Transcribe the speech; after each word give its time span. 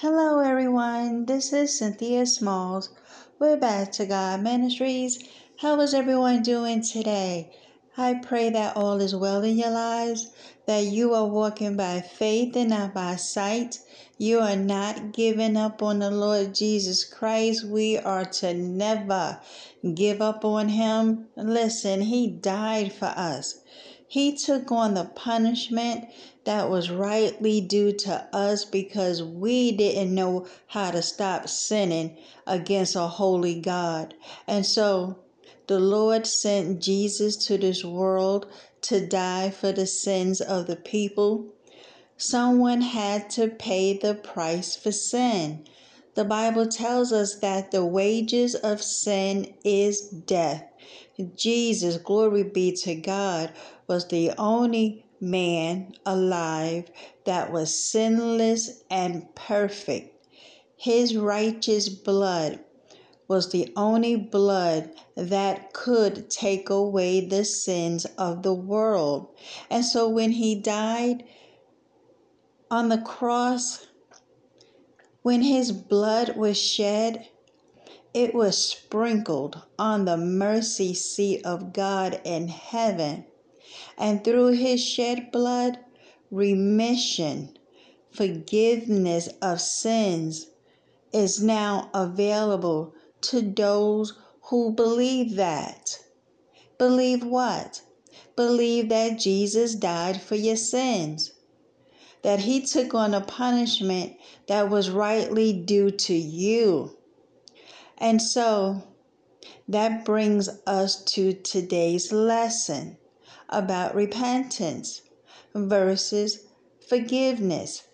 Hello, 0.00 0.40
everyone. 0.40 1.24
This 1.24 1.54
is 1.54 1.78
Cynthia 1.78 2.26
Smalls. 2.26 2.90
We're 3.38 3.56
back 3.56 3.92
to 3.92 4.04
God 4.04 4.42
Ministries. 4.42 5.24
How 5.62 5.80
is 5.80 5.94
everyone 5.94 6.42
doing 6.42 6.82
today? 6.82 7.50
I 7.96 8.20
pray 8.22 8.50
that 8.50 8.76
all 8.76 9.00
is 9.00 9.16
well 9.16 9.42
in 9.42 9.56
your 9.56 9.70
lives, 9.70 10.28
that 10.66 10.84
you 10.84 11.14
are 11.14 11.24
walking 11.24 11.78
by 11.78 12.02
faith 12.02 12.54
and 12.56 12.68
not 12.68 12.92
by 12.92 13.16
sight. 13.16 13.78
You 14.18 14.40
are 14.40 14.54
not 14.54 15.12
giving 15.12 15.56
up 15.56 15.82
on 15.82 16.00
the 16.00 16.10
Lord 16.10 16.54
Jesus 16.54 17.02
Christ. 17.02 17.64
We 17.64 17.96
are 17.96 18.26
to 18.26 18.52
never 18.52 19.40
give 19.94 20.20
up 20.20 20.44
on 20.44 20.68
Him. 20.68 21.28
Listen, 21.36 22.02
He 22.02 22.28
died 22.28 22.92
for 22.92 23.14
us. 23.16 23.60
He 24.08 24.36
took 24.36 24.70
on 24.70 24.94
the 24.94 25.04
punishment 25.04 26.06
that 26.44 26.70
was 26.70 26.90
rightly 26.90 27.60
due 27.60 27.92
to 27.92 28.28
us 28.32 28.64
because 28.64 29.22
we 29.22 29.72
didn't 29.72 30.14
know 30.14 30.46
how 30.68 30.92
to 30.92 31.02
stop 31.02 31.48
sinning 31.48 32.16
against 32.46 32.94
a 32.94 33.08
holy 33.08 33.60
God. 33.60 34.14
And 34.46 34.64
so 34.64 35.18
the 35.66 35.80
Lord 35.80 36.26
sent 36.26 36.80
Jesus 36.80 37.36
to 37.46 37.58
this 37.58 37.84
world 37.84 38.46
to 38.82 39.04
die 39.04 39.50
for 39.50 39.72
the 39.72 39.86
sins 39.86 40.40
of 40.40 40.68
the 40.68 40.76
people. 40.76 41.46
Someone 42.16 42.82
had 42.82 43.28
to 43.30 43.48
pay 43.48 43.98
the 43.98 44.14
price 44.14 44.76
for 44.76 44.92
sin. 44.92 45.66
The 46.14 46.24
Bible 46.24 46.66
tells 46.68 47.12
us 47.12 47.34
that 47.40 47.72
the 47.72 47.84
wages 47.84 48.54
of 48.54 48.80
sin 48.82 49.54
is 49.64 50.00
death. 50.08 50.64
Jesus, 51.34 51.96
glory 51.96 52.42
be 52.42 52.72
to 52.72 52.94
God, 52.94 53.52
was 53.86 54.08
the 54.08 54.32
only 54.38 55.06
man 55.20 55.94
alive 56.04 56.90
that 57.24 57.50
was 57.50 57.82
sinless 57.82 58.82
and 58.90 59.34
perfect. 59.34 60.26
His 60.76 61.16
righteous 61.16 61.88
blood 61.88 62.60
was 63.28 63.50
the 63.50 63.72
only 63.76 64.14
blood 64.16 64.90
that 65.16 65.72
could 65.72 66.30
take 66.30 66.70
away 66.70 67.26
the 67.26 67.44
sins 67.44 68.04
of 68.18 68.42
the 68.42 68.54
world. 68.54 69.34
And 69.70 69.84
so 69.84 70.08
when 70.08 70.32
he 70.32 70.54
died 70.54 71.24
on 72.70 72.88
the 72.88 72.98
cross, 72.98 73.86
when 75.22 75.42
his 75.42 75.72
blood 75.72 76.36
was 76.36 76.60
shed, 76.60 77.26
it 78.16 78.34
was 78.34 78.56
sprinkled 78.56 79.60
on 79.78 80.06
the 80.06 80.16
mercy 80.16 80.94
seat 80.94 81.44
of 81.44 81.74
God 81.74 82.18
in 82.24 82.48
heaven. 82.48 83.26
And 83.98 84.24
through 84.24 84.52
his 84.52 84.82
shed 84.82 85.30
blood, 85.30 85.78
remission, 86.30 87.58
forgiveness 88.10 89.28
of 89.42 89.60
sins 89.60 90.46
is 91.12 91.42
now 91.42 91.90
available 91.92 92.94
to 93.20 93.42
those 93.42 94.14
who 94.44 94.72
believe 94.72 95.36
that. 95.36 95.98
Believe 96.78 97.22
what? 97.22 97.82
Believe 98.34 98.88
that 98.88 99.18
Jesus 99.18 99.74
died 99.74 100.22
for 100.22 100.36
your 100.36 100.56
sins, 100.56 101.32
that 102.22 102.40
he 102.40 102.62
took 102.62 102.94
on 102.94 103.12
a 103.12 103.20
punishment 103.20 104.16
that 104.46 104.70
was 104.70 104.88
rightly 104.88 105.52
due 105.52 105.90
to 105.90 106.14
you. 106.14 106.95
And 107.98 108.20
so 108.20 108.82
that 109.68 110.04
brings 110.04 110.48
us 110.66 111.02
to 111.04 111.32
today's 111.32 112.12
lesson 112.12 112.98
about 113.48 113.94
repentance 113.94 115.02
versus 115.54 116.46
forgiveness. 116.88 117.84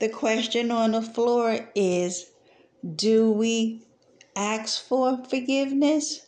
The 0.00 0.08
question 0.08 0.70
on 0.70 0.92
the 0.92 1.02
floor 1.02 1.70
is 1.74 2.30
do 2.96 3.30
we 3.30 3.84
ask 4.34 4.84
for 4.84 5.22
forgiveness 5.24 6.26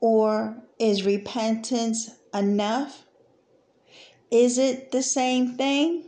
or 0.00 0.62
is 0.78 1.04
repentance 1.04 2.10
enough? 2.32 3.04
Is 4.30 4.58
it 4.58 4.90
the 4.90 5.02
same 5.02 5.56
thing? 5.56 6.04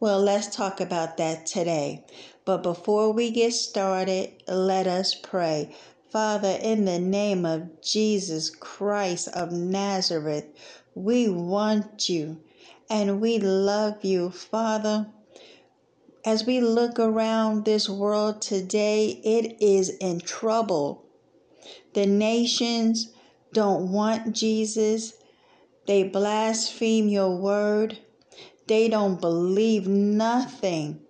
Well, 0.00 0.20
let's 0.20 0.54
talk 0.54 0.80
about 0.80 1.16
that 1.18 1.46
today. 1.46 2.04
But 2.46 2.62
before 2.62 3.10
we 3.10 3.30
get 3.30 3.54
started, 3.54 4.42
let 4.46 4.86
us 4.86 5.14
pray. 5.14 5.74
Father, 6.10 6.58
in 6.62 6.84
the 6.84 6.98
name 6.98 7.46
of 7.46 7.80
Jesus 7.80 8.50
Christ 8.50 9.28
of 9.28 9.50
Nazareth, 9.50 10.44
we 10.94 11.28
want 11.28 12.08
you 12.10 12.40
and 12.90 13.20
we 13.20 13.38
love 13.38 14.04
you, 14.04 14.30
Father. 14.30 15.06
As 16.22 16.44
we 16.44 16.60
look 16.60 16.98
around 16.98 17.64
this 17.64 17.88
world 17.88 18.42
today, 18.42 19.20
it 19.24 19.56
is 19.62 19.88
in 19.88 20.20
trouble. 20.20 21.06
The 21.94 22.04
nations 22.04 23.08
don't 23.54 23.90
want 23.90 24.34
Jesus. 24.34 25.14
They 25.86 26.02
blaspheme 26.02 27.08
your 27.08 27.34
word. 27.36 27.98
They 28.66 28.88
don't 28.88 29.18
believe 29.20 29.86
nothing 29.86 31.03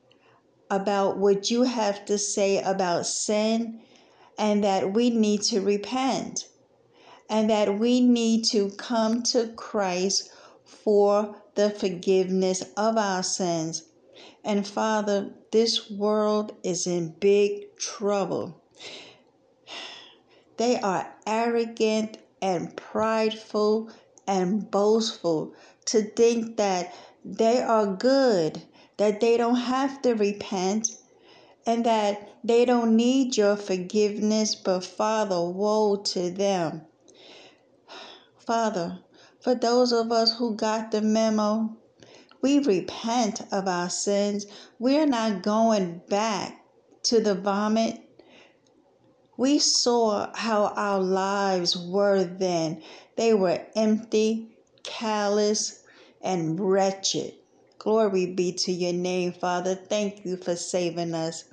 about 0.70 1.18
what 1.18 1.50
you 1.50 1.62
have 1.62 2.04
to 2.06 2.18
say 2.18 2.62
about 2.62 3.06
sin 3.06 3.80
and 4.38 4.64
that 4.64 4.92
we 4.92 5.10
need 5.10 5.42
to 5.42 5.60
repent 5.60 6.48
and 7.28 7.50
that 7.50 7.78
we 7.78 8.00
need 8.00 8.44
to 8.44 8.70
come 8.70 9.22
to 9.22 9.48
Christ 9.56 10.30
for 10.64 11.36
the 11.54 11.70
forgiveness 11.70 12.62
of 12.76 12.96
our 12.96 13.22
sins. 13.22 13.84
And 14.42 14.66
Father, 14.66 15.30
this 15.52 15.90
world 15.90 16.54
is 16.62 16.86
in 16.86 17.14
big 17.20 17.76
trouble. 17.76 18.60
They 20.56 20.78
are 20.80 21.14
arrogant 21.26 22.18
and 22.40 22.76
prideful 22.76 23.90
and 24.26 24.70
boastful 24.70 25.54
to 25.86 26.02
think 26.02 26.56
that 26.56 26.94
they 27.24 27.60
are 27.60 27.86
good, 27.86 28.62
that 28.96 29.20
they 29.20 29.36
don't 29.36 29.56
have 29.56 30.00
to 30.02 30.14
repent, 30.14 30.88
and 31.66 31.84
that 31.86 32.28
they 32.44 32.64
don't 32.64 32.96
need 32.96 33.36
your 33.36 33.56
forgiveness. 33.56 34.54
But 34.54 34.84
Father, 34.84 35.40
woe 35.40 35.96
to 35.96 36.30
them. 36.30 36.82
Father, 38.38 38.98
for 39.40 39.54
those 39.54 39.92
of 39.92 40.12
us 40.12 40.36
who 40.36 40.54
got 40.54 40.90
the 40.90 41.00
memo, 41.00 41.76
we 42.42 42.58
repent 42.58 43.40
of 43.52 43.66
our 43.66 43.88
sins. 43.88 44.46
We're 44.78 45.06
not 45.06 45.42
going 45.42 46.02
back 46.08 46.62
to 47.04 47.20
the 47.20 47.34
vomit. 47.34 48.00
We 49.36 49.58
saw 49.58 50.30
how 50.34 50.66
our 50.76 51.00
lives 51.00 51.76
were 51.76 52.24
then. 52.24 52.82
They 53.16 53.32
were 53.34 53.64
empty, 53.74 54.56
callous, 54.82 55.82
and 56.20 56.60
wretched. 56.60 57.34
Glory 57.84 58.26
be 58.28 58.52
to 58.54 58.72
your 58.72 58.94
name, 58.94 59.34
Father. 59.34 59.76
Thank 59.76 60.26
you 60.26 60.38
for 60.38 60.56
saving 60.56 61.14
us. 61.14 61.44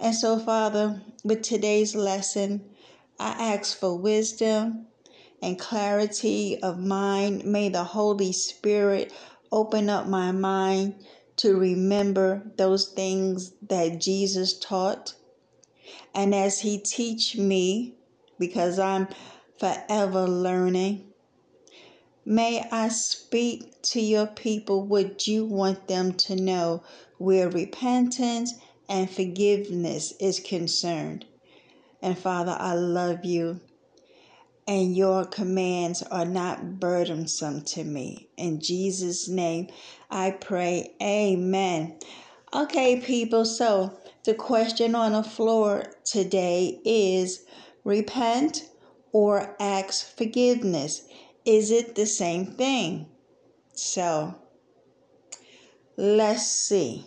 And 0.00 0.14
so, 0.14 0.38
Father, 0.38 1.02
with 1.24 1.42
today's 1.42 1.94
lesson, 1.96 2.64
I 3.20 3.54
ask 3.56 3.78
for 3.78 3.98
wisdom 3.98 4.88
and 5.42 5.58
clarity 5.58 6.58
of 6.62 6.78
mind. 6.78 7.44
May 7.44 7.70
the 7.70 7.84
Holy 7.84 8.32
Spirit 8.32 9.12
open 9.52 9.90
up 9.90 10.08
my 10.08 10.32
mind 10.32 11.04
to 11.38 11.56
remember 11.58 12.42
those 12.58 12.88
things 12.88 13.52
that 13.68 14.00
Jesus 14.00 14.58
taught. 14.58 15.14
And 16.14 16.34
as 16.34 16.60
he 16.60 16.78
teach 16.80 17.36
me, 17.36 17.96
because 18.38 18.78
I'm 18.78 19.08
forever 19.60 20.28
learning, 20.28 21.12
may 22.24 22.66
I 22.72 22.88
speak 22.88 23.67
to 23.82 24.00
your 24.00 24.26
people 24.26 24.86
what 24.86 25.26
you 25.26 25.44
want 25.44 25.88
them 25.88 26.12
to 26.12 26.36
know 26.36 26.82
where 27.18 27.48
repentance 27.48 28.54
and 28.88 29.10
forgiveness 29.10 30.14
is 30.20 30.40
concerned. 30.40 31.26
And 32.00 32.16
Father, 32.16 32.56
I 32.58 32.74
love 32.74 33.24
you 33.24 33.60
and 34.68 34.94
your 34.94 35.24
commands 35.24 36.02
are 36.02 36.26
not 36.26 36.78
burdensome 36.78 37.62
to 37.62 37.82
me. 37.82 38.28
In 38.36 38.60
Jesus' 38.60 39.26
name, 39.26 39.68
I 40.10 40.32
pray. 40.32 40.94
Amen. 41.02 41.98
Okay, 42.54 43.00
people, 43.00 43.46
so 43.46 43.98
the 44.24 44.34
question 44.34 44.94
on 44.94 45.12
the 45.12 45.22
floor 45.22 45.94
today 46.04 46.80
is 46.84 47.46
repent 47.82 48.68
or 49.12 49.56
ask 49.58 50.14
forgiveness. 50.16 51.08
Is 51.46 51.70
it 51.70 51.94
the 51.94 52.06
same 52.06 52.44
thing? 52.44 53.06
So, 53.80 54.34
let's 55.96 56.50
see. 56.50 57.06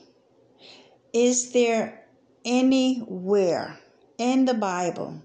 Is 1.12 1.52
there 1.52 2.06
anywhere 2.46 3.78
in 4.18 4.46
the 4.46 4.54
Bible 4.54 5.22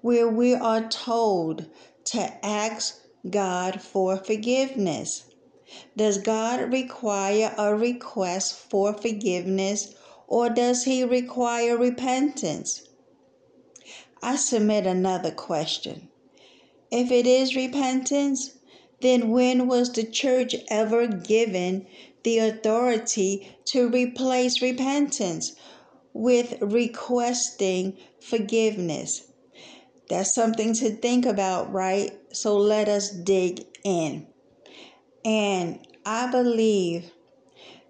where 0.00 0.28
we 0.28 0.52
are 0.52 0.88
told 0.88 1.66
to 2.06 2.44
ask 2.44 3.00
God 3.28 3.80
for 3.80 4.16
forgiveness. 4.16 5.26
Does 5.96 6.18
God 6.18 6.72
require 6.72 7.54
a 7.56 7.72
request 7.76 8.56
for 8.70 8.92
forgiveness 8.92 9.94
or 10.26 10.48
does 10.48 10.84
He 10.84 11.04
require 11.04 11.76
repentance? 11.76 12.88
I 14.22 14.36
submit 14.36 14.86
another 14.86 15.30
question. 15.30 16.08
If 16.90 17.12
it 17.12 17.26
is 17.26 17.54
repentance, 17.54 18.52
then 19.00 19.30
when 19.30 19.66
was 19.66 19.92
the 19.92 20.04
church 20.04 20.54
ever 20.68 21.06
given 21.06 21.86
the 22.22 22.38
authority 22.38 23.56
to 23.66 23.88
replace 23.88 24.60
repentance 24.60 25.54
with 26.12 26.58
requesting 26.60 27.96
forgiveness? 28.20 29.22
That's 30.08 30.34
something 30.34 30.74
to 30.74 30.90
think 30.90 31.24
about, 31.24 31.72
right? 31.72 32.12
So 32.32 32.56
let 32.56 32.88
us 32.88 33.10
dig 33.10 33.64
in. 33.84 34.26
And 35.24 35.78
I 36.04 36.30
believe 36.30 37.10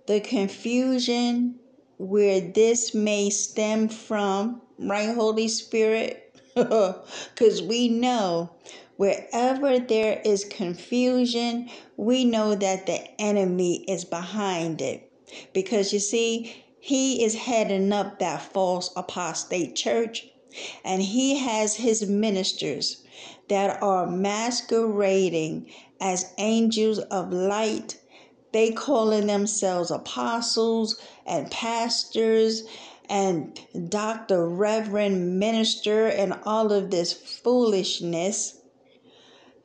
the 0.07 0.21
confusion 0.21 1.61
where 1.99 2.41
this 2.41 2.95
may 2.95 3.31
stem 3.31 3.89
from, 3.89 4.63
right, 4.79 5.15
Holy 5.15 5.49
Spirit? 5.49 6.27
Because 6.55 7.63
we 7.63 7.89
know 7.89 8.51
wherever 9.01 9.79
there 9.79 10.21
is 10.27 10.45
confusion, 10.45 11.71
we 11.97 12.23
know 12.23 12.55
that 12.55 12.85
the 12.85 13.01
enemy 13.19 13.83
is 13.89 14.05
behind 14.05 14.83
it. 14.83 15.11
Because 15.55 15.91
you 15.91 15.99
see, 15.99 16.63
he 16.79 17.25
is 17.25 17.35
heading 17.35 17.95
up 17.95 18.19
that 18.19 18.43
false 18.53 18.91
apostate 18.95 19.75
church 19.75 20.29
and 20.85 21.01
he 21.01 21.39
has 21.39 21.77
his 21.77 22.07
ministers 22.07 23.03
that 23.49 23.83
are 23.83 24.07
masquerading 24.07 25.67
as 25.99 26.35
angels 26.37 26.99
of 26.99 27.33
light. 27.33 27.99
They 28.53 28.71
calling 28.71 29.29
themselves 29.29 29.91
apostles 29.91 31.01
and 31.25 31.51
pastors 31.51 32.65
and 33.09 33.59
doctor, 33.89 34.47
reverend, 34.47 35.39
minister, 35.39 36.07
and 36.07 36.39
all 36.45 36.71
of 36.71 36.91
this 36.91 37.15
foolishness. 37.15 38.60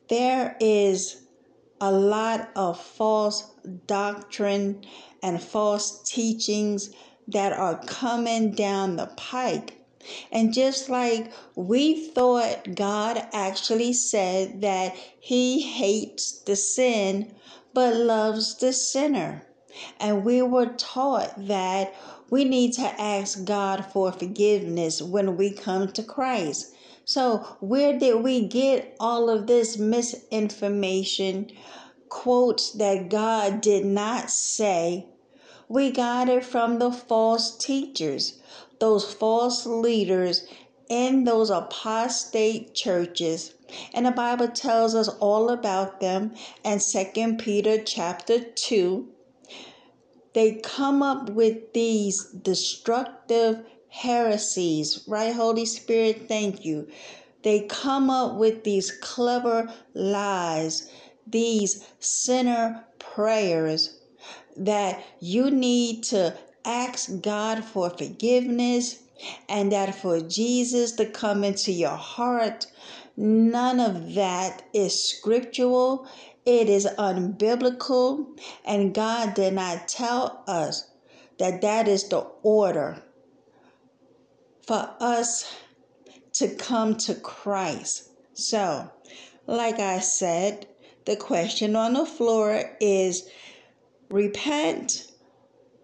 There 0.08 0.56
is 0.60 1.22
a 1.80 1.90
lot 1.92 2.50
of 2.56 2.80
false 2.80 3.52
doctrine 3.86 4.84
and 5.22 5.42
false 5.42 6.02
teachings 6.02 6.90
that 7.28 7.52
are 7.52 7.80
coming 7.86 8.52
down 8.52 8.96
the 8.96 9.06
pike 9.16 9.76
and 10.30 10.54
just 10.54 10.88
like 10.88 11.32
we 11.56 12.08
thought 12.10 12.74
God 12.74 13.26
actually 13.32 13.92
said 13.92 14.60
that 14.60 14.94
He 15.18 15.60
hates 15.62 16.38
the 16.40 16.56
sin 16.56 17.34
but 17.74 17.96
loves 17.96 18.56
the 18.56 18.72
sinner. 18.72 19.42
And 20.00 20.24
we 20.24 20.40
were 20.42 20.66
taught 20.76 21.34
that 21.48 21.94
we 22.30 22.44
need 22.44 22.72
to 22.74 23.00
ask 23.00 23.44
God 23.44 23.84
for 23.92 24.12
forgiveness 24.12 25.02
when 25.02 25.36
we 25.36 25.50
come 25.50 25.92
to 25.92 26.02
Christ. 26.02 26.72
So, 27.08 27.56
where 27.60 27.96
did 27.96 28.24
we 28.24 28.48
get 28.48 28.96
all 28.98 29.30
of 29.30 29.46
this 29.46 29.78
misinformation, 29.78 31.52
quotes 32.08 32.72
that 32.72 33.08
God 33.08 33.60
did 33.60 33.84
not 33.86 34.28
say? 34.28 35.06
We 35.68 35.92
got 35.92 36.28
it 36.28 36.44
from 36.44 36.80
the 36.80 36.90
false 36.90 37.56
teachers 37.56 38.40
those 38.80 39.12
false 39.14 39.66
leaders 39.66 40.48
in 40.88 41.24
those 41.24 41.48
apostate 41.48 42.74
churches 42.74 43.54
and 43.94 44.06
the 44.06 44.10
bible 44.10 44.48
tells 44.48 44.94
us 44.94 45.08
all 45.08 45.50
about 45.50 46.00
them 46.00 46.32
in 46.64 46.78
second 46.78 47.38
peter 47.38 47.82
chapter 47.82 48.38
2 48.40 49.08
they 50.34 50.60
come 50.62 51.02
up 51.02 51.30
with 51.30 51.72
these 51.72 52.24
destructive 52.24 53.64
heresies 53.96 55.04
right 55.06 55.34
holy 55.34 55.64
spirit 55.64 56.28
thank 56.28 56.64
you 56.64 56.86
they 57.42 57.60
come 57.66 58.10
up 58.10 58.36
with 58.36 58.64
these 58.64 58.90
clever 59.00 59.72
lies 59.94 60.90
these 61.26 61.86
sinner 61.98 62.84
prayers 62.98 63.98
that 64.56 65.04
you 65.20 65.50
need 65.50 66.02
to 66.04 66.36
ask 66.64 67.20
God 67.20 67.64
for 67.64 67.90
forgiveness 67.90 68.98
and 69.48 69.72
that 69.72 69.94
for 69.94 70.20
Jesus 70.20 70.92
to 70.92 71.06
come 71.06 71.44
into 71.44 71.72
your 71.72 71.96
heart. 71.96 72.66
None 73.16 73.80
of 73.80 74.14
that 74.14 74.62
is 74.74 75.08
scriptural. 75.08 76.06
It 76.44 76.68
is 76.68 76.86
unbiblical. 76.98 78.26
And 78.64 78.94
God 78.94 79.34
did 79.34 79.54
not 79.54 79.88
tell 79.88 80.44
us 80.46 80.90
that 81.38 81.60
that 81.62 81.88
is 81.88 82.08
the 82.08 82.20
order 82.42 83.02
for 84.66 84.94
us 85.00 85.56
to 86.32 86.54
come 86.54 86.96
to 86.96 87.14
Christ. 87.14 88.10
So, 88.34 88.90
like 89.46 89.78
I 89.78 90.00
said, 90.00 90.66
the 91.04 91.16
question 91.16 91.76
on 91.76 91.94
the 91.94 92.04
floor 92.04 92.76
is 92.80 93.28
repent 94.10 95.06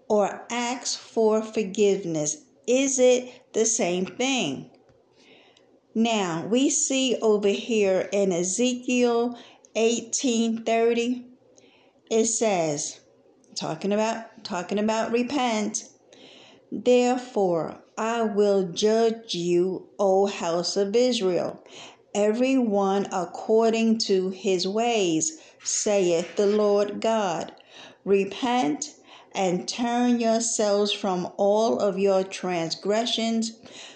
or 0.08 0.44
ask 0.50 0.98
for 0.98 1.42
forgiveness. 1.42 2.44
Is 2.66 2.98
it 2.98 3.52
the 3.52 3.64
same 3.64 4.06
thing? 4.06 4.70
Now, 5.94 6.46
we 6.46 6.70
see 6.70 7.16
over 7.22 7.48
here 7.48 8.08
in 8.12 8.32
Ezekiel 8.32 9.38
18:30 9.74 11.24
it 12.10 12.26
says 12.26 13.00
talking 13.54 13.92
about 13.92 14.44
talking 14.44 14.78
about 14.78 15.12
repent 15.12 15.88
Therefore, 16.74 17.81
I 17.96 18.22
will 18.22 18.72
judge 18.72 19.34
you, 19.34 19.88
O 19.98 20.26
house 20.26 20.76
of 20.76 20.96
Israel, 20.96 21.62
every 22.14 22.56
one 22.56 23.06
according 23.12 23.98
to 23.98 24.30
his 24.30 24.66
ways, 24.66 25.38
saith 25.62 26.36
the 26.36 26.46
Lord 26.46 27.00
God. 27.00 27.52
Repent 28.04 28.94
and 29.32 29.68
turn 29.68 30.20
yourselves 30.20 30.92
from 30.92 31.30
all 31.36 31.78
of 31.78 31.98
your 31.98 32.24
transgressions, 32.24 33.52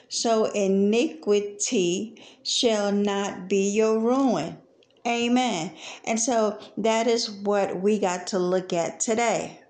so 0.09 0.45
iniquity 0.47 2.23
shall 2.43 2.93
not 2.93 3.49
be 3.49 3.69
your 3.71 3.99
ruin. 3.99 4.59
Amen. 5.07 5.73
And 6.05 6.19
so 6.19 6.59
that 6.77 7.07
is 7.07 7.31
what 7.31 7.81
we 7.81 7.99
got 7.99 8.27
to 8.29 8.39
look 8.39 8.73
at 8.73 9.01
today. 9.01 9.61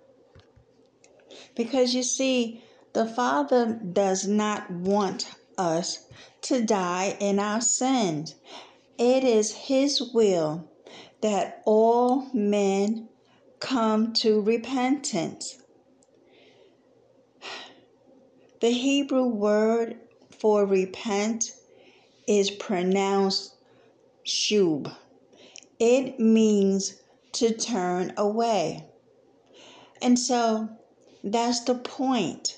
Because 1.54 1.95
you 1.95 2.02
see, 2.02 2.62
the 2.96 3.04
Father 3.04 3.78
does 3.92 4.26
not 4.26 4.70
want 4.70 5.30
us 5.58 6.08
to 6.40 6.62
die 6.62 7.14
in 7.20 7.38
our 7.38 7.60
sins. 7.60 8.36
It 8.96 9.22
is 9.22 9.52
His 9.52 10.00
will 10.14 10.66
that 11.20 11.60
all 11.66 12.30
men 12.32 13.10
come 13.60 14.14
to 14.14 14.40
repentance. 14.40 15.58
The 18.62 18.70
Hebrew 18.70 19.26
word 19.26 19.98
for 20.30 20.64
repent 20.64 21.52
is 22.26 22.50
pronounced 22.50 23.56
shub. 24.24 24.90
it 25.78 26.18
means 26.18 26.94
to 27.32 27.52
turn 27.52 28.14
away. 28.16 28.86
And 30.00 30.18
so 30.18 30.70
that's 31.22 31.60
the 31.60 31.74
point. 31.74 32.55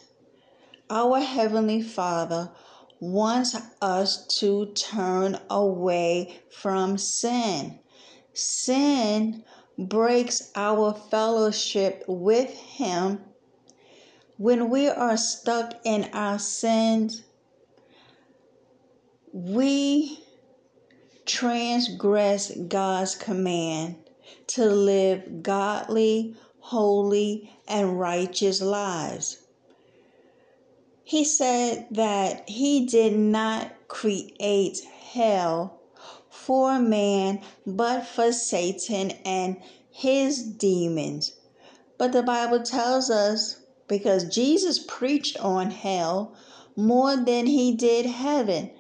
Our 0.91 1.21
Heavenly 1.21 1.83
Father 1.83 2.51
wants 2.99 3.55
us 3.83 4.27
to 4.39 4.73
turn 4.73 5.39
away 5.51 6.41
from 6.51 6.97
sin. 6.97 7.79
Sin 8.33 9.45
breaks 9.79 10.51
our 10.55 10.95
fellowship 10.95 12.05
with 12.09 12.51
Him. 12.55 13.21
When 14.39 14.71
we 14.71 14.89
are 14.89 15.19
stuck 15.19 15.75
in 15.85 16.09
our 16.15 16.39
sins, 16.39 17.23
we 19.33 20.25
transgress 21.27 22.51
God's 22.51 23.15
command 23.15 23.97
to 24.49 24.65
live 24.65 25.43
godly, 25.43 26.35
holy, 26.61 27.53
and 27.67 28.01
righteous 28.01 28.63
lives. 28.63 29.43
He 31.09 31.25
said 31.25 31.87
that 31.93 32.47
He 32.51 32.85
did 32.85 33.19
not 33.19 33.73
create 33.89 34.85
hell 34.85 35.81
for 36.29 36.79
man, 36.79 37.41
but 37.67 38.07
for 38.07 38.31
Satan 38.31 39.13
and 39.25 39.57
his 39.91 40.43
demons. 40.43 41.33
But 41.97 42.13
the 42.13 42.23
Bible 42.23 42.63
tells 42.63 43.09
us 43.09 43.57
because 43.87 44.25
Jesus 44.25 44.85
preached 44.87 45.39
on 45.39 45.71
hell 45.71 46.37
more 46.77 47.17
than 47.17 47.47
he 47.47 47.75
did 47.75 48.05
heaven. 48.05 48.71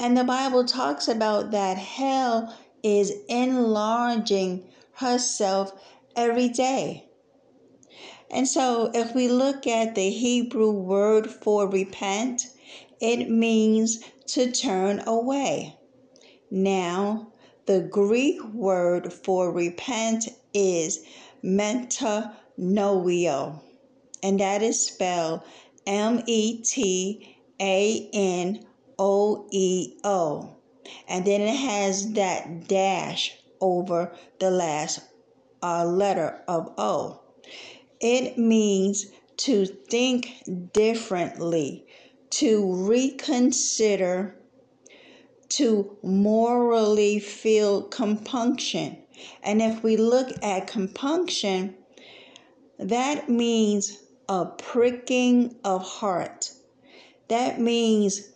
And 0.00 0.16
the 0.16 0.24
Bible 0.24 0.64
talks 0.64 1.08
about 1.08 1.50
that 1.50 1.76
hell 1.76 2.56
is 2.82 3.12
enlarging 3.28 4.64
herself 4.92 5.74
every 6.16 6.48
day. 6.48 7.03
And 8.30 8.48
so, 8.48 8.90
if 8.94 9.14
we 9.14 9.28
look 9.28 9.66
at 9.66 9.94
the 9.94 10.10
Hebrew 10.10 10.70
word 10.70 11.30
for 11.30 11.68
repent, 11.68 12.42
it 13.00 13.30
means 13.30 14.00
to 14.28 14.50
turn 14.50 15.02
away. 15.06 15.76
Now, 16.50 17.32
the 17.66 17.80
Greek 17.80 18.42
word 18.52 19.12
for 19.12 19.52
repent 19.52 20.28
is 20.54 21.00
metanoeo, 21.44 22.00
and 24.22 24.40
that 24.40 24.62
is 24.62 24.86
spelled 24.86 25.42
M 25.86 26.22
E 26.26 26.62
T 26.62 27.36
A 27.60 28.10
N 28.12 28.66
O 28.98 29.48
E 29.52 29.98
O. 30.04 30.56
And 31.08 31.24
then 31.26 31.40
it 31.42 31.56
has 31.56 32.12
that 32.14 32.68
dash 32.68 33.36
over 33.60 34.14
the 34.40 34.50
last 34.50 35.00
uh, 35.62 35.84
letter 35.84 36.42
of 36.48 36.72
O. 36.78 37.23
It 38.04 38.36
means 38.36 39.06
to 39.38 39.64
think 39.64 40.42
differently, 40.74 41.86
to 42.32 42.86
reconsider, 42.86 44.36
to 45.48 45.96
morally 46.02 47.18
feel 47.18 47.80
compunction. 47.84 48.98
And 49.42 49.62
if 49.62 49.82
we 49.82 49.96
look 49.96 50.28
at 50.44 50.66
compunction, 50.66 51.76
that 52.78 53.30
means 53.30 54.02
a 54.28 54.44
pricking 54.44 55.56
of 55.64 55.82
heart. 55.82 56.52
That 57.28 57.58
means 57.58 58.32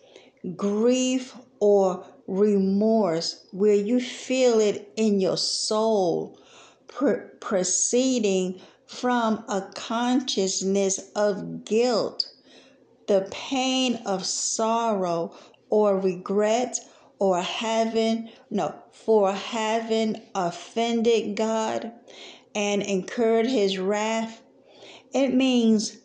grief 0.55 1.35
or 1.59 2.07
remorse 2.25 3.45
where 3.51 3.75
you 3.75 4.01
feel 4.01 4.59
it 4.59 4.91
in 4.95 5.19
your 5.19 5.37
soul 5.37 6.39
proceeding 7.39 8.59
from 8.89 9.45
a 9.47 9.61
consciousness 9.75 11.11
of 11.15 11.63
guilt, 11.63 12.27
the 13.07 13.27
pain 13.29 13.95
of 14.03 14.25
sorrow 14.25 15.31
or 15.69 15.99
regret 15.99 16.79
or 17.19 17.39
having 17.39 18.27
no 18.49 18.73
for 18.91 19.31
having 19.31 20.19
offended 20.33 21.35
God 21.35 21.91
and 22.55 22.81
incurred 22.81 23.45
his 23.45 23.77
wrath. 23.77 24.41
It 25.13 25.35
means 25.35 25.97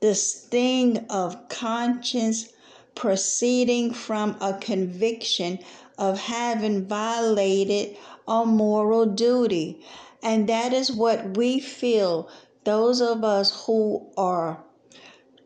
the 0.00 0.16
sting 0.16 1.06
of 1.08 1.48
conscience 1.48 2.48
proceeding 2.96 3.94
from 3.94 4.36
a 4.40 4.58
conviction 4.58 5.60
of 5.98 6.18
having 6.18 6.86
violated 6.86 7.96
a 8.26 8.44
moral 8.44 9.06
duty. 9.06 9.84
And 10.22 10.48
that 10.48 10.72
is 10.72 10.90
what 10.90 11.36
we 11.36 11.60
feel, 11.60 12.28
those 12.64 13.00
of 13.00 13.24
us 13.24 13.64
who 13.66 14.10
are 14.16 14.64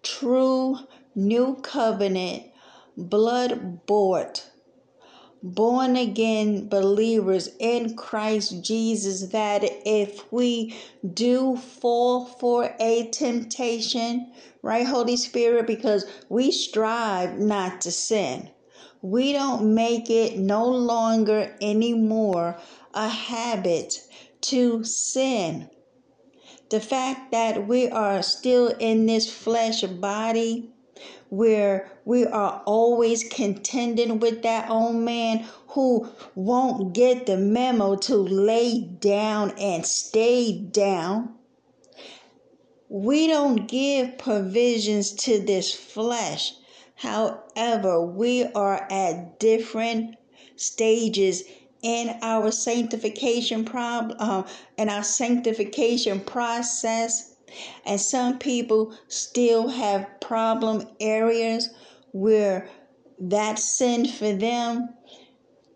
true 0.02 0.78
new 1.14 1.56
covenant, 1.62 2.44
blood 2.96 3.86
bought, 3.86 4.48
born 5.42 5.96
again 5.96 6.68
believers 6.68 7.50
in 7.58 7.96
Christ 7.96 8.62
Jesus, 8.62 9.28
that 9.30 9.62
if 9.84 10.32
we 10.32 10.76
do 11.14 11.56
fall 11.56 12.24
for 12.24 12.74
a 12.80 13.08
temptation, 13.10 14.32
right, 14.62 14.86
Holy 14.86 15.16
Spirit, 15.16 15.66
because 15.66 16.04
we 16.28 16.52
strive 16.52 17.38
not 17.38 17.80
to 17.82 17.90
sin. 17.90 18.50
We 19.02 19.32
don't 19.32 19.74
make 19.74 20.10
it 20.10 20.38
no 20.38 20.66
longer 20.66 21.56
anymore 21.60 22.58
a 22.92 23.08
habit 23.08 24.02
to 24.40 24.82
sin. 24.82 25.70
The 26.70 26.80
fact 26.80 27.30
that 27.30 27.68
we 27.68 27.88
are 27.88 28.22
still 28.22 28.68
in 28.78 29.06
this 29.06 29.30
flesh 29.32 29.82
body, 29.82 30.70
where 31.28 31.92
we 32.04 32.26
are 32.26 32.62
always 32.66 33.22
contending 33.22 34.18
with 34.18 34.42
that 34.42 34.68
old 34.68 34.96
man 34.96 35.46
who 35.68 36.08
won't 36.34 36.92
get 36.92 37.26
the 37.26 37.36
memo 37.36 37.94
to 37.94 38.16
lay 38.16 38.80
down 38.80 39.52
and 39.58 39.86
stay 39.86 40.58
down. 40.58 41.34
We 42.88 43.26
don't 43.28 43.68
give 43.68 44.18
provisions 44.18 45.12
to 45.24 45.38
this 45.38 45.72
flesh. 45.72 46.54
However, 46.98 48.04
we 48.04 48.44
are 48.44 48.86
at 48.90 49.38
different 49.38 50.16
stages 50.56 51.44
in 51.80 52.18
our 52.22 52.50
sanctification 52.50 53.64
problem 53.64 54.16
um, 54.20 54.44
in 54.76 54.88
our 54.88 55.04
sanctification 55.04 56.18
process. 56.20 57.36
And 57.86 58.00
some 58.00 58.38
people 58.38 58.94
still 59.06 59.68
have 59.68 60.20
problem 60.20 60.88
areas 60.98 61.70
where 62.12 62.68
that 63.20 63.60
sin 63.60 64.06
for 64.06 64.32
them 64.32 64.88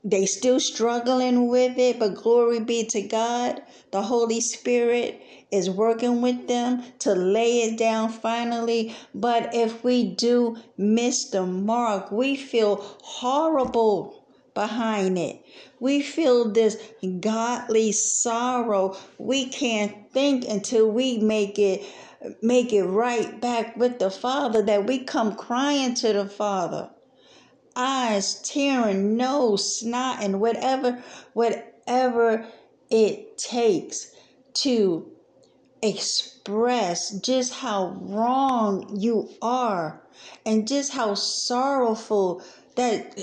they 0.05 0.27
still 0.27 0.59
struggling 0.59 1.49
with 1.49 1.79
it 1.79 1.99
but 1.99 2.15
glory 2.15 2.59
be 2.61 2.85
to 2.85 3.03
god 3.03 3.63
the 3.93 4.03
holy 4.03 4.41
spirit 4.41 5.21
is 5.53 5.69
working 5.69 6.23
with 6.23 6.49
them 6.49 6.83
to 6.99 7.15
lay 7.15 7.63
it 7.63 7.79
down 7.79 8.09
finally. 8.09 8.97
But 9.15 9.55
if 9.55 9.85
we 9.85 10.15
do 10.15 10.57
miss 10.77 11.27
the 11.31 11.47
mark 11.47 12.11
we 12.11 12.35
feel 12.35 12.77
horrible 13.03 14.23
behind 14.55 15.19
it. 15.19 15.45
We 15.81 16.03
feel 16.03 16.51
this 16.51 16.77
godly 17.21 17.93
sorrow. 17.93 18.97
We 19.19 19.47
can't 19.47 20.13
think 20.13 20.47
until 20.49 20.91
we 20.91 21.19
make 21.19 21.59
it 21.59 21.85
make 22.41 22.73
it 22.73 22.85
right 22.85 23.41
back 23.41 23.77
with 23.77 23.99
the 23.99 24.11
father 24.11 24.63
that 24.63 24.87
we 24.87 25.01
come 25.01 25.35
crying 25.35 25.95
to 25.95 26.13
the 26.13 26.27
father. 26.27 26.91
Eyes 27.75 28.41
tearing, 28.43 29.17
nose 29.17 29.81
snot, 29.81 30.23
and 30.23 30.41
whatever, 30.41 31.03
whatever 31.33 32.47
it 32.91 33.39
takes 33.39 34.15
to 34.55 35.12
express 35.83 37.11
just 37.11 37.55
how 37.55 37.97
wrong 38.01 38.97
you 38.97 39.29
are 39.43 40.01
and 40.47 40.69
just 40.69 40.93
how 40.93 41.15
sorrowful 41.15 42.43
that 42.77 43.19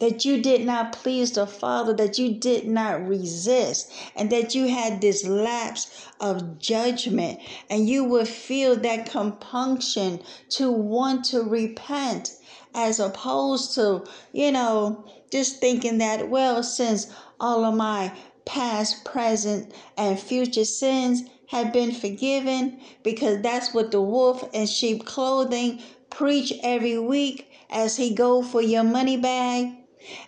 that 0.00 0.24
you 0.24 0.40
did 0.42 0.64
not 0.64 0.92
please 0.94 1.32
the 1.32 1.46
Father, 1.46 1.92
that 1.92 2.18
you 2.18 2.32
did 2.32 2.66
not 2.66 3.06
resist, 3.06 3.92
and 4.16 4.30
that 4.30 4.54
you 4.54 4.66
had 4.66 5.00
this 5.00 5.26
lapse 5.26 6.06
of 6.20 6.58
judgment, 6.58 7.38
and 7.68 7.86
you 7.86 8.02
would 8.04 8.26
feel 8.26 8.74
that 8.76 9.10
compunction 9.10 10.18
to 10.48 10.70
want 10.70 11.26
to 11.26 11.42
repent 11.42 12.32
as 12.74 12.98
opposed 12.98 13.74
to, 13.74 14.02
you 14.32 14.50
know, 14.50 15.04
just 15.30 15.60
thinking 15.60 15.98
that, 15.98 16.30
well, 16.30 16.62
since 16.62 17.12
all 17.38 17.64
of 17.66 17.74
my 17.74 18.10
past, 18.44 19.04
present, 19.04 19.72
and 19.96 20.18
future 20.18 20.64
sins 20.64 21.22
have 21.48 21.72
been 21.72 21.92
forgiven, 21.92 22.80
because 23.02 23.42
that's 23.42 23.74
what 23.74 23.90
the 23.90 24.00
wolf 24.00 24.48
in 24.52 24.66
sheep 24.66 25.04
clothing 25.04 25.82
preach 26.08 26.52
every 26.62 26.98
week 26.98 27.50
as 27.70 27.96
he 27.96 28.14
go 28.14 28.42
for 28.42 28.62
your 28.62 28.84
money 28.84 29.16
bag. 29.16 29.72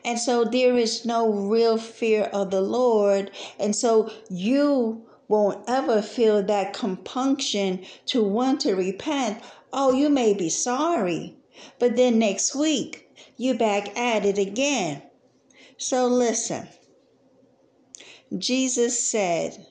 And 0.04 0.18
so 0.18 0.44
there 0.44 0.76
is 0.76 1.04
no 1.06 1.32
real 1.32 1.78
fear 1.78 2.24
of 2.24 2.50
the 2.50 2.60
Lord. 2.60 3.30
And 3.58 3.74
so 3.74 4.12
you 4.28 5.06
won't 5.28 5.64
ever 5.68 6.02
feel 6.02 6.42
that 6.42 6.74
compunction 6.74 7.84
to 8.06 8.22
want 8.22 8.60
to 8.62 8.74
repent. 8.74 9.42
Oh, 9.72 9.92
you 9.92 10.10
may 10.10 10.34
be 10.34 10.50
sorry, 10.50 11.36
but 11.78 11.96
then 11.96 12.18
next 12.18 12.54
week 12.54 13.08
you 13.36 13.54
back 13.54 13.96
at 13.96 14.26
it 14.26 14.38
again. 14.38 15.02
So 15.78 16.06
listen. 16.06 16.68
Jesus 18.38 18.98
said 18.98 19.66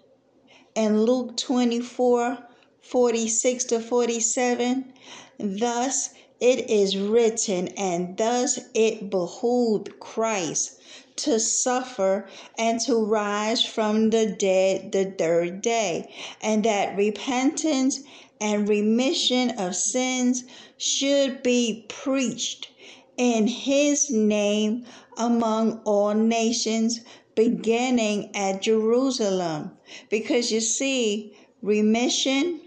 in 0.75 1.03
Luke 1.03 1.35
24 1.37 2.37
46 2.81 3.63
to 3.65 3.79
47, 3.79 4.93
thus 5.39 6.09
it 6.39 6.69
is 6.69 6.97
written, 6.97 7.69
and 7.69 8.17
thus 8.17 8.59
it 8.73 9.09
behooved 9.09 9.99
Christ 9.99 10.79
to 11.17 11.39
suffer 11.39 12.27
and 12.57 12.79
to 12.81 12.95
rise 12.95 13.63
from 13.63 14.09
the 14.09 14.27
dead 14.27 14.91
the 14.91 15.05
third 15.05 15.61
day, 15.61 16.13
and 16.41 16.63
that 16.63 16.97
repentance 16.97 18.01
and 18.39 18.67
remission 18.67 19.51
of 19.51 19.75
sins 19.75 20.43
should 20.77 21.43
be 21.43 21.85
preached 21.87 22.69
in 23.17 23.45
his 23.45 24.09
name 24.09 24.85
among 25.17 25.79
all 25.85 26.13
nations, 26.13 27.01
beginning 27.35 28.35
at 28.35 28.61
Jerusalem. 28.61 29.71
Because 30.09 30.51
you 30.51 30.61
see, 30.61 31.37
remission 31.61 32.61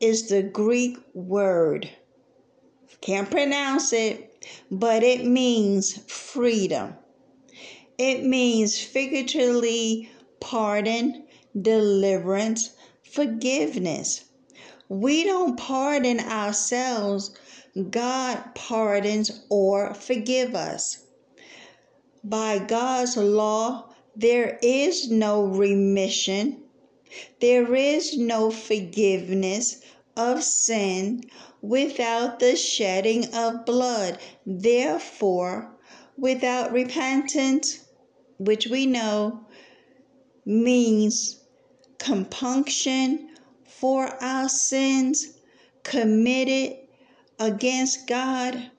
is 0.00 0.28
the 0.28 0.42
Greek 0.42 0.96
word. 1.14 1.90
Can't 3.00 3.30
pronounce 3.30 3.92
it, 3.92 4.46
but 4.70 5.02
it 5.02 5.24
means 5.24 5.98
freedom. 6.10 6.94
It 7.96 8.24
means 8.24 8.78
figuratively 8.80 10.10
pardon, 10.40 11.26
deliverance, 11.60 12.70
forgiveness. 13.02 14.24
We 14.88 15.24
don't 15.24 15.58
pardon 15.58 16.20
ourselves, 16.20 17.36
God 17.90 18.54
pardons 18.54 19.44
or 19.50 19.94
forgive 19.94 20.54
us. 20.54 21.04
By 22.24 22.58
God's 22.58 23.16
law, 23.16 23.87
there 24.18 24.58
is 24.62 25.08
no 25.08 25.44
remission, 25.44 26.60
there 27.40 27.72
is 27.72 28.18
no 28.18 28.50
forgiveness 28.50 29.80
of 30.16 30.42
sin 30.42 31.22
without 31.62 32.40
the 32.40 32.56
shedding 32.56 33.32
of 33.32 33.64
blood. 33.64 34.18
Therefore, 34.44 35.72
without 36.16 36.72
repentance, 36.72 37.78
which 38.38 38.66
we 38.66 38.86
know 38.86 39.46
means 40.44 41.38
compunction 41.98 43.30
for 43.64 44.06
our 44.20 44.48
sins 44.48 45.38
committed 45.84 46.76
against 47.38 48.08
God 48.08 48.70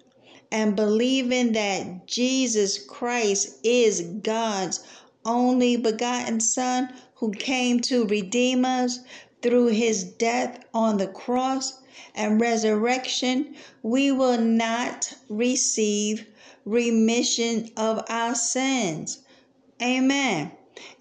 and 0.52 0.76
believing 0.76 1.54
that 1.54 2.08
Jesus 2.08 2.84
Christ 2.84 3.60
is 3.64 4.02
God's 4.02 4.82
only 5.26 5.76
begotten 5.76 6.40
Son 6.40 6.94
who 7.16 7.32
came 7.32 7.80
to 7.82 8.06
redeem 8.06 8.66
us 8.66 9.00
through 9.42 9.68
his 9.68 10.04
death 10.04 10.64
on 10.74 10.98
the 10.98 11.08
cross 11.08 11.82
and 12.16 12.42
resurrection, 12.42 13.56
we 13.84 14.12
will 14.12 14.40
not 14.40 15.14
receive 15.30 16.26
remission 16.66 17.70
of 17.78 18.04
our 18.10 18.36
sins. 18.36 19.20
Amen. 19.82 20.52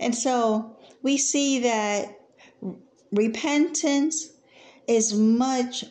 And 0.01 0.15
so 0.15 0.77
we 1.03 1.17
see 1.17 1.61
that 1.61 2.19
repentance 3.13 4.31
is 4.87 5.15
much 5.15 5.85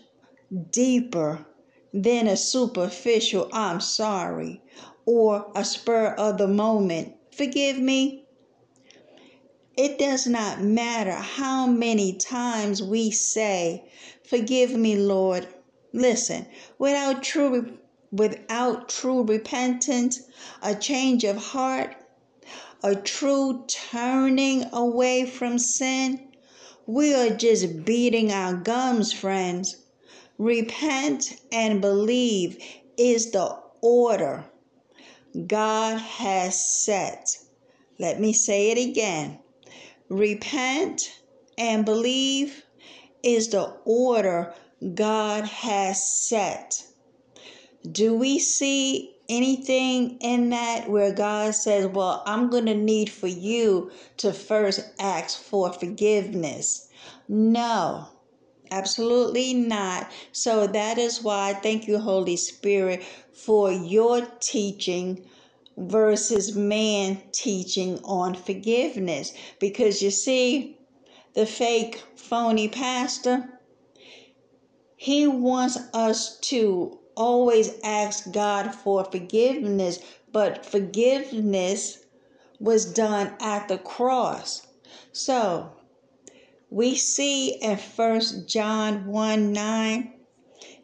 deeper 0.72 1.46
than 1.94 2.28
a 2.28 2.38
superficial 2.38 3.50
I'm 3.52 3.82
sorry 3.82 4.62
or 5.06 5.52
a 5.56 5.64
spur 5.64 6.08
of 6.18 6.38
the 6.38 6.48
moment. 6.48 7.17
Forgive 7.38 7.78
me. 7.78 8.26
It 9.78 10.00
does 10.00 10.26
not 10.26 10.64
matter 10.64 11.12
how 11.12 11.68
many 11.68 12.14
times 12.14 12.82
we 12.82 13.12
say, 13.12 13.92
Forgive 14.24 14.72
me, 14.72 14.96
Lord. 14.96 15.48
Listen, 15.94 16.48
without 16.80 17.22
true 17.22 17.78
without 18.12 18.90
true 18.90 19.22
repentance, 19.22 20.22
a 20.64 20.74
change 20.74 21.24
of 21.24 21.38
heart, 21.38 21.96
a 22.82 22.96
true 22.96 23.66
turning 23.68 24.66
away 24.74 25.24
from 25.24 25.60
sin, 25.60 26.30
we 26.88 27.14
are 27.14 27.30
just 27.30 27.86
beating 27.86 28.32
our 28.32 28.56
gums, 28.56 29.14
friends. 29.14 29.76
Repent 30.40 31.40
and 31.52 31.82
believe 31.82 32.58
is 32.98 33.30
the 33.30 33.60
order 33.82 34.44
God 35.46 36.00
has 36.00 36.84
set. 36.84 37.38
Let 38.00 38.20
me 38.20 38.34
say 38.34 38.72
it 38.72 38.90
again. 38.90 39.40
Repent 40.10 41.12
and 41.58 41.86
believe 41.86 42.64
is 43.24 43.50
the 43.50 43.76
order 43.86 44.54
God 44.94 45.46
has 45.46 46.12
set. 46.12 46.84
Do 47.92 48.16
we 48.16 48.40
see 48.40 49.16
anything 49.30 50.18
in 50.20 50.50
that 50.50 50.90
where 50.90 51.14
God 51.14 51.54
says, 51.56 51.88
Well, 51.88 52.24
I'm 52.26 52.50
going 52.50 52.66
to 52.66 52.76
need 52.76 53.10
for 53.10 53.28
you 53.28 53.92
to 54.18 54.34
first 54.34 54.82
ask 55.00 55.42
for 55.42 55.72
forgiveness? 55.74 56.90
No, 57.28 58.08
absolutely 58.72 59.54
not. 59.54 60.12
So 60.32 60.68
that 60.68 60.98
is 60.98 61.24
why 61.24 61.50
I 61.50 61.54
thank 61.54 61.88
you, 61.88 62.00
Holy 62.00 62.38
Spirit, 62.38 63.04
for 63.34 63.72
your 63.72 64.26
teaching 64.40 65.26
versus 65.78 66.56
man 66.56 67.22
teaching 67.32 68.00
on 68.04 68.34
forgiveness. 68.34 69.34
Because 69.60 70.02
you 70.02 70.12
see, 70.12 70.78
the 71.34 71.46
fake, 71.46 72.04
phony 72.16 72.68
pastor, 72.68 73.60
he 74.96 75.28
wants 75.28 75.78
us 75.94 76.40
to 76.40 76.98
always 77.16 77.80
ask 77.84 78.32
God 78.32 78.74
for 78.74 79.04
forgiveness, 79.06 80.00
but 80.32 80.66
forgiveness 80.66 82.00
was 82.60 82.92
done 82.92 83.34
at 83.40 83.68
the 83.68 83.78
cross. 83.78 84.66
So 85.12 85.77
we 86.70 86.96
see 86.96 87.56
in 87.62 87.78
First 87.78 88.48
John 88.48 89.06
1 89.06 89.54
9, 89.54 90.14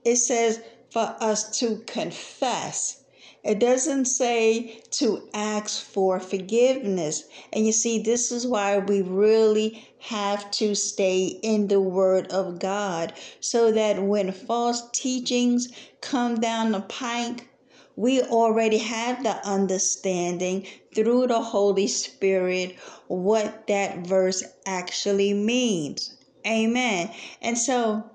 it 0.06 0.15
says 0.17 0.62
for 0.91 1.15
us 1.19 1.60
to 1.60 1.78
confess 1.86 3.04
it 3.43 3.60
doesn't 3.60 4.06
say 4.06 4.82
to 4.91 5.28
ask 5.34 5.84
for 5.84 6.17
forgiveness. 6.22 7.26
And 7.52 7.65
you 7.65 7.74
see, 7.74 8.02
this 8.02 8.32
is 8.32 8.48
why 8.48 8.78
we 8.78 9.02
really 9.02 9.86
have 10.00 10.50
to 10.52 10.76
stay 10.76 11.26
in 11.26 11.67
the 11.67 11.82
Word 11.82 12.32
of 12.32 12.60
God 12.60 13.12
so 13.41 13.69
that 13.74 14.02
when 14.02 14.32
false 14.32 14.89
teachings 14.93 15.67
come 16.00 16.39
down 16.39 16.72
the 16.72 16.82
pike, 16.82 17.50
we 17.98 18.22
already 18.22 18.78
have 18.78 19.24
the 19.24 19.46
understanding 19.46 20.65
through 20.96 21.28
the 21.28 21.42
Holy 21.42 21.88
Spirit 21.88 22.76
what 23.08 23.68
that 23.68 24.06
verse 24.06 24.44
actually 24.66 25.34
means. 25.34 26.16
Amen. 26.46 27.12
And 27.42 27.58
so 27.58 28.10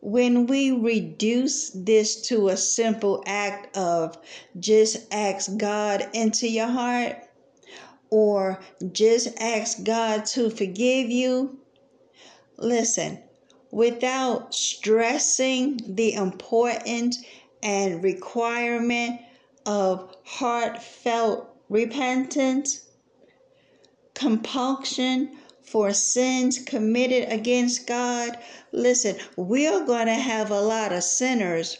when 0.00 0.46
we 0.46 0.70
reduce 0.70 1.70
this 1.70 2.22
to 2.28 2.48
a 2.48 2.56
simple 2.56 3.22
act 3.26 3.76
of 3.76 4.18
just 4.58 5.12
ask 5.12 5.56
God 5.56 6.08
into 6.14 6.48
your 6.48 6.68
heart 6.68 7.16
or 8.10 8.60
just 8.92 9.28
ask 9.40 9.84
God 9.84 10.24
to 10.26 10.50
forgive 10.50 11.10
you, 11.10 11.58
listen, 12.56 13.22
without 13.70 14.54
stressing 14.54 15.80
the 15.86 16.14
importance 16.14 17.22
and 17.62 18.02
requirement 18.02 19.20
of 19.66 20.16
heartfelt 20.24 21.46
repentance, 21.70 22.80
compulsion 24.14 25.38
for 25.62 25.92
sins 25.92 26.58
committed 26.58 27.32
against 27.32 27.86
God, 27.86 28.36
listen, 28.72 29.16
we 29.36 29.66
are 29.68 29.86
going 29.86 30.06
to 30.06 30.14
have 30.14 30.50
a 30.50 30.60
lot 30.60 30.92
of 30.92 31.04
sinners 31.04 31.78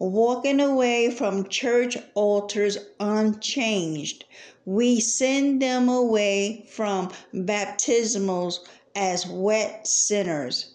walking 0.00 0.60
away 0.60 1.10
from 1.12 1.48
church 1.48 1.96
altars 2.14 2.76
unchanged. 2.98 4.24
We 4.64 4.98
send 4.98 5.62
them 5.62 5.88
away 5.88 6.66
from 6.68 7.12
baptismals 7.32 8.58
as 8.96 9.26
wet 9.26 9.86
sinners. 9.86 10.74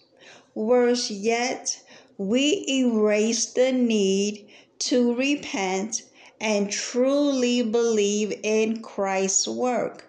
Worse 0.54 1.10
yet, 1.10 1.78
we 2.16 2.64
erase 2.68 3.46
the 3.46 3.72
need 3.72 4.48
to 4.78 5.14
repent 5.14 6.02
and 6.40 6.70
truly 6.70 7.62
believe 7.62 8.38
in 8.42 8.82
Christ's 8.82 9.48
work, 9.48 10.04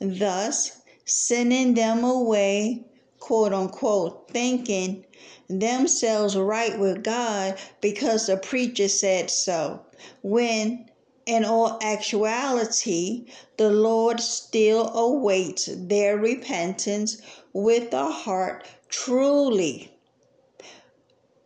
thus 0.00 0.80
sending 1.04 1.74
them 1.74 2.04
away, 2.04 2.84
quote 3.18 3.52
unquote, 3.52 4.30
thinking 4.30 5.04
themselves 5.48 6.36
right 6.36 6.78
with 6.78 7.02
God 7.02 7.58
because 7.80 8.26
the 8.26 8.36
preacher 8.36 8.88
said 8.88 9.30
so, 9.30 9.80
when 10.22 10.86
in 11.26 11.44
all 11.44 11.78
actuality, 11.82 13.26
the 13.56 13.70
Lord 13.70 14.20
still 14.20 14.88
awaits 14.96 15.68
their 15.72 16.16
repentance 16.16 17.20
with 17.52 17.92
a 17.92 18.06
heart 18.06 18.66
truly, 18.88 19.92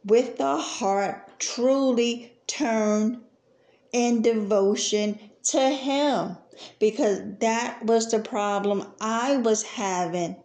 with 0.04 0.38
a 0.40 0.56
heart 0.56 1.38
truly 1.40 2.32
turned 2.46 3.20
in 3.94 4.20
devotion 4.20 5.18
to 5.44 5.70
Him. 5.70 6.36
Because 6.78 7.20
that 7.40 7.84
was 7.84 8.10
the 8.10 8.18
problem 8.18 8.86
I 9.00 9.38
was 9.38 9.62
having 9.62 10.36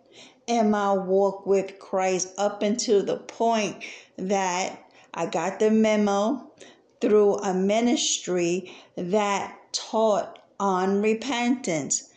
in 0.47 0.71
my 0.71 0.93
walk 0.93 1.45
with 1.45 1.77
Christ 1.79 2.29
up 2.37 2.63
until 2.63 3.03
the 3.03 3.17
point 3.17 3.83
that 4.17 4.83
I 5.13 5.25
got 5.25 5.59
the 5.59 5.71
memo 5.71 6.51
through 7.01 7.35
a 7.35 7.53
ministry 7.53 8.75
that 8.95 9.55
taught 9.71 10.39
on 10.59 11.01
repentance. 11.01 12.08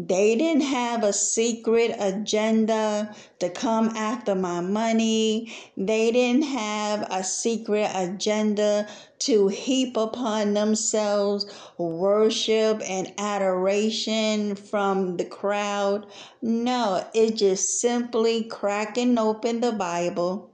They 0.00 0.36
didn't 0.36 0.62
have 0.62 1.02
a 1.02 1.12
secret 1.12 1.96
agenda 1.98 3.16
to 3.40 3.50
come 3.50 3.88
after 3.96 4.36
my 4.36 4.60
money. 4.60 5.52
They 5.76 6.12
didn't 6.12 6.44
have 6.44 7.04
a 7.10 7.24
secret 7.24 7.90
agenda 7.92 8.86
to 9.18 9.48
heap 9.48 9.96
upon 9.96 10.54
themselves 10.54 11.52
worship 11.78 12.80
and 12.88 13.12
adoration 13.18 14.54
from 14.54 15.16
the 15.16 15.24
crowd. 15.24 16.06
No, 16.40 17.04
it 17.12 17.34
just 17.34 17.80
simply 17.80 18.44
cracking 18.44 19.18
open 19.18 19.60
the 19.60 19.72
Bible 19.72 20.52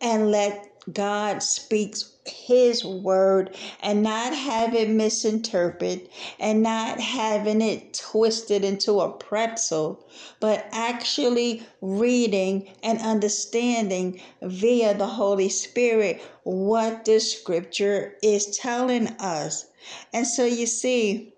and 0.00 0.30
let 0.30 0.71
God 0.90 1.42
speaks 1.42 2.12
his 2.24 2.84
word 2.84 3.56
and 3.80 4.02
not 4.02 4.34
have 4.34 4.74
it 4.74 4.88
misinterpreted 4.88 6.08
and 6.40 6.62
not 6.62 7.00
having 7.00 7.60
it 7.60 7.94
twisted 7.94 8.64
into 8.64 9.00
a 9.00 9.12
pretzel, 9.12 10.04
but 10.40 10.66
actually 10.72 11.64
reading 11.80 12.68
and 12.82 12.98
understanding 13.00 14.20
via 14.40 14.96
the 14.96 15.06
Holy 15.06 15.48
Spirit 15.48 16.20
what 16.44 17.04
the 17.04 17.20
scripture 17.20 18.16
is 18.22 18.56
telling 18.56 19.08
us. 19.18 19.66
And 20.12 20.26
so 20.26 20.44
you 20.44 20.66
see, 20.66 21.32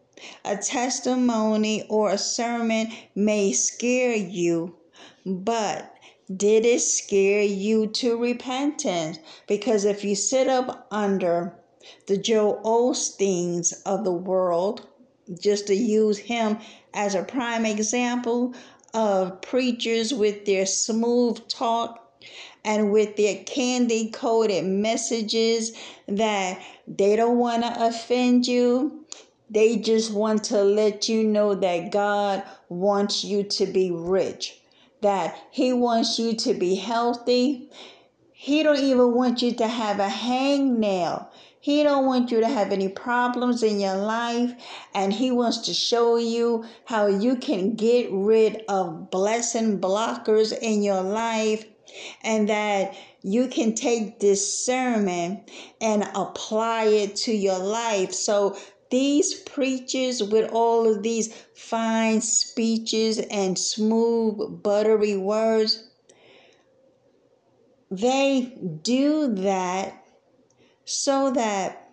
a 0.45 0.57
testimony 0.57 1.87
or 1.89 2.11
a 2.11 2.19
sermon 2.19 2.93
may 3.15 3.53
scare 3.53 4.15
you, 4.15 4.77
but 5.27 5.94
did 6.35 6.65
it 6.65 6.81
scare 6.81 7.43
you 7.43 7.87
to 7.87 8.17
repentance? 8.17 9.19
Because 9.47 9.85
if 9.85 10.05
you 10.05 10.15
sit 10.15 10.49
up 10.49 10.87
under 10.91 11.55
the 12.07 12.17
Joel 12.17 12.61
Osteens 12.65 13.75
of 13.85 14.05
the 14.05 14.13
world, 14.13 14.87
just 15.41 15.67
to 15.67 15.75
use 15.75 16.19
him 16.19 16.59
as 16.95 17.15
a 17.15 17.23
prime 17.23 17.67
example 17.67 18.55
of 18.95 19.41
preachers 19.43 20.15
with 20.15 20.47
their 20.47 20.65
smooth 20.65 21.47
talk 21.49 22.01
and 22.65 22.91
with 22.91 23.17
their 23.17 23.43
candy 23.45 24.11
coated 24.11 24.65
messages 24.65 25.73
that 26.09 26.63
they 26.87 27.17
don't 27.17 27.39
want 27.39 27.63
to 27.63 27.87
offend 27.87 28.47
you. 28.47 29.05
They 29.51 29.77
just 29.77 30.11
want 30.11 30.45
to 30.45 30.63
let 30.63 31.07
you 31.09 31.25
know 31.25 31.55
that 31.55 31.91
God 31.93 32.43
wants 32.71 33.25
you 33.25 33.43
to 33.43 33.67
be 33.67 33.91
rich 33.91 34.59
that 35.05 35.37
he 35.51 35.73
wants 35.73 36.19
you 36.19 36.35
to 36.35 36.55
be 36.55 36.75
healthy. 36.75 37.71
He 38.33 38.63
don't 38.63 38.79
even 38.79 39.15
want 39.15 39.43
you 39.43 39.53
to 39.53 39.69
have 39.69 40.01
a 40.01 40.09
hangnail. 40.09 41.29
He 41.61 41.83
don't 41.83 42.07
want 42.07 42.31
you 42.31 42.41
to 42.41 42.49
have 42.49 42.73
any 42.73 42.89
problems 42.89 43.63
in 43.63 43.81
your 43.81 43.97
life 43.97 44.53
and 44.95 45.13
he 45.13 45.31
wants 45.31 45.59
to 45.67 45.75
show 45.75 46.17
you 46.17 46.65
how 46.87 47.07
you 47.07 47.37
can 47.37 47.75
get 47.75 48.09
rid 48.11 48.65
of 48.69 49.11
blessing 49.11 49.79
blockers 49.79 50.57
in 50.59 50.83
your 50.83 51.03
life 51.03 51.65
and 52.23 52.49
that 52.49 52.95
you 53.23 53.49
can 53.49 53.75
take 53.75 54.21
this 54.21 54.65
sermon 54.67 55.43
and 55.81 56.09
apply 56.15 56.85
it 56.85 57.17
to 57.17 57.33
your 57.33 57.59
life. 57.59 58.13
So 58.13 58.57
these 58.95 59.35
preachers 59.35 60.23
with 60.23 60.49
all 60.53 60.89
of 60.89 61.03
these 61.03 61.35
fine 61.53 62.21
speeches 62.21 63.19
and 63.19 63.59
smooth, 63.59 64.63
buttery 64.63 65.17
words, 65.17 65.89
they 67.91 68.57
do 68.83 69.35
that 69.35 70.07
so 70.85 71.33
that 71.33 71.91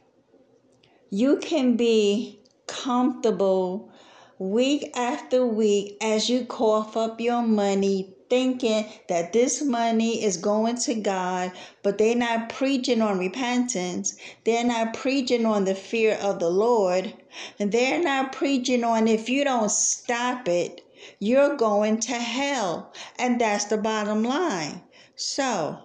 you 1.10 1.38
can 1.38 1.76
be 1.76 2.40
comfortable 2.68 3.92
week 4.38 4.92
after 4.96 5.44
week 5.44 5.98
as 6.02 6.30
you 6.30 6.46
cough 6.46 6.96
up 6.96 7.20
your 7.20 7.42
money 7.42 8.14
thinking 8.32 8.90
that 9.10 9.34
this 9.34 9.62
money 9.62 10.24
is 10.24 10.38
going 10.38 10.78
to 10.78 10.96
God, 10.96 11.52
but 11.84 11.98
they're 11.98 12.16
not 12.16 12.48
preaching 12.48 13.02
on 13.02 13.20
repentance. 13.20 14.16
They're 14.46 14.64
not 14.64 14.94
preaching 14.94 15.46
on 15.46 15.66
the 15.66 15.76
fear 15.76 16.16
of 16.16 16.40
the 16.40 16.50
Lord. 16.50 17.14
And 17.60 17.74
they're 17.74 18.02
not 18.02 18.32
preaching 18.32 18.86
on 18.86 19.10
if 19.10 19.28
you 19.28 19.44
don't 19.44 19.70
stop 19.70 20.48
it, 20.48 20.80
you're 21.20 21.58
going 21.58 22.00
to 22.00 22.14
hell. 22.14 22.94
And 23.20 23.42
that's 23.42 23.66
the 23.66 23.78
bottom 23.78 24.24
line. 24.24 24.82
So, 25.18 25.80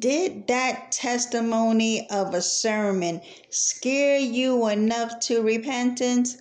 did 0.00 0.48
that 0.48 0.90
testimony 0.90 2.10
of 2.10 2.34
a 2.34 2.42
sermon 2.42 3.20
scare 3.50 4.18
you 4.18 4.66
enough 4.66 5.20
to 5.20 5.40
repentance? 5.40 6.36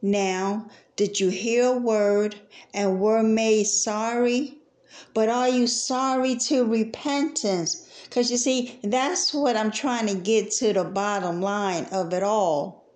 Now, 0.00 0.68
did 0.96 1.20
you 1.20 1.28
hear 1.28 1.66
a 1.66 1.76
word 1.76 2.36
and 2.72 3.00
were 3.00 3.22
made 3.22 3.64
sorry? 3.64 4.58
But 5.12 5.28
are 5.28 5.48
you 5.48 5.66
sorry 5.66 6.36
to 6.36 6.64
repentance? 6.64 7.86
Because 8.04 8.30
you 8.30 8.38
see, 8.38 8.78
that's 8.82 9.34
what 9.34 9.56
I'm 9.56 9.70
trying 9.70 10.06
to 10.06 10.14
get 10.14 10.50
to 10.52 10.72
the 10.72 10.84
bottom 10.84 11.42
line 11.42 11.86
of 11.92 12.12
it 12.14 12.22
all. 12.22 12.86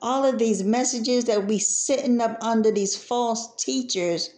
All 0.00 0.24
of 0.24 0.38
these 0.38 0.62
messages 0.62 1.26
that 1.26 1.46
we 1.46 1.58
sitting 1.58 2.20
up 2.20 2.38
under 2.40 2.70
these 2.70 2.96
false 2.96 3.54
teachers 3.56 4.30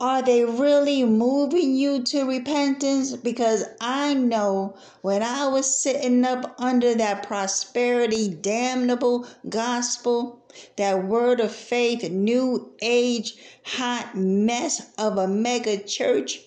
are 0.00 0.22
they 0.22 0.44
really 0.44 1.04
moving 1.04 1.74
you 1.74 2.02
to 2.04 2.24
repentance? 2.24 3.16
Because 3.16 3.64
I 3.80 4.14
know 4.14 4.76
when 5.02 5.22
I 5.22 5.48
was 5.48 5.80
sitting 5.80 6.24
up 6.24 6.54
under 6.58 6.94
that 6.94 7.26
prosperity 7.26 8.28
damnable 8.28 9.26
gospel, 9.48 10.44
that 10.76 11.04
word 11.04 11.40
of 11.40 11.52
faith, 11.52 12.08
new 12.10 12.70
age, 12.80 13.34
hot 13.64 14.16
mess 14.16 14.86
of 14.98 15.18
a 15.18 15.26
mega 15.26 15.78
church, 15.78 16.42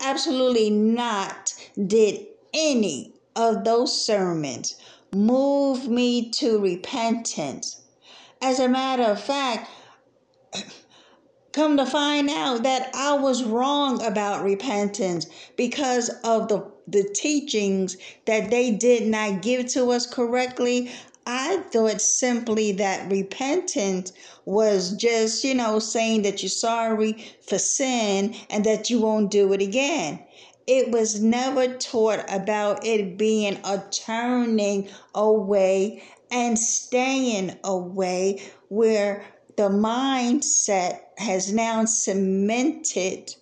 absolutely 0.00 0.70
not 0.70 1.54
did 1.86 2.26
any 2.54 3.12
of 3.34 3.64
those 3.64 4.04
sermons 4.04 4.76
move 5.12 5.88
me 5.88 6.30
to 6.30 6.58
repentance. 6.58 7.80
As 8.40 8.58
a 8.60 8.68
matter 8.68 9.04
of 9.04 9.20
fact, 9.20 9.70
Come 11.52 11.76
to 11.76 11.84
find 11.84 12.30
out 12.30 12.62
that 12.62 12.90
I 12.94 13.12
was 13.12 13.44
wrong 13.44 14.02
about 14.02 14.42
repentance 14.42 15.26
because 15.54 16.08
of 16.24 16.48
the, 16.48 16.64
the 16.88 17.04
teachings 17.04 17.98
that 18.24 18.48
they 18.48 18.70
did 18.70 19.06
not 19.06 19.42
give 19.42 19.66
to 19.72 19.90
us 19.90 20.06
correctly. 20.06 20.90
I 21.26 21.58
thought 21.70 22.00
simply 22.00 22.72
that 22.72 23.10
repentance 23.10 24.12
was 24.46 24.92
just, 24.92 25.44
you 25.44 25.54
know, 25.54 25.78
saying 25.78 26.22
that 26.22 26.42
you're 26.42 26.48
sorry 26.48 27.22
for 27.46 27.58
sin 27.58 28.34
and 28.48 28.64
that 28.64 28.88
you 28.88 29.02
won't 29.02 29.30
do 29.30 29.52
it 29.52 29.60
again. 29.60 30.20
It 30.66 30.90
was 30.90 31.20
never 31.20 31.76
taught 31.76 32.24
about 32.28 32.86
it 32.86 33.18
being 33.18 33.58
a 33.64 33.82
turning 33.90 34.88
away 35.14 36.02
and 36.30 36.58
staying 36.58 37.58
away 37.62 38.42
where 38.68 39.26
the 39.56 39.68
mindset 39.68 41.00
has 41.18 41.52
now 41.52 41.84
cemented 41.84 43.34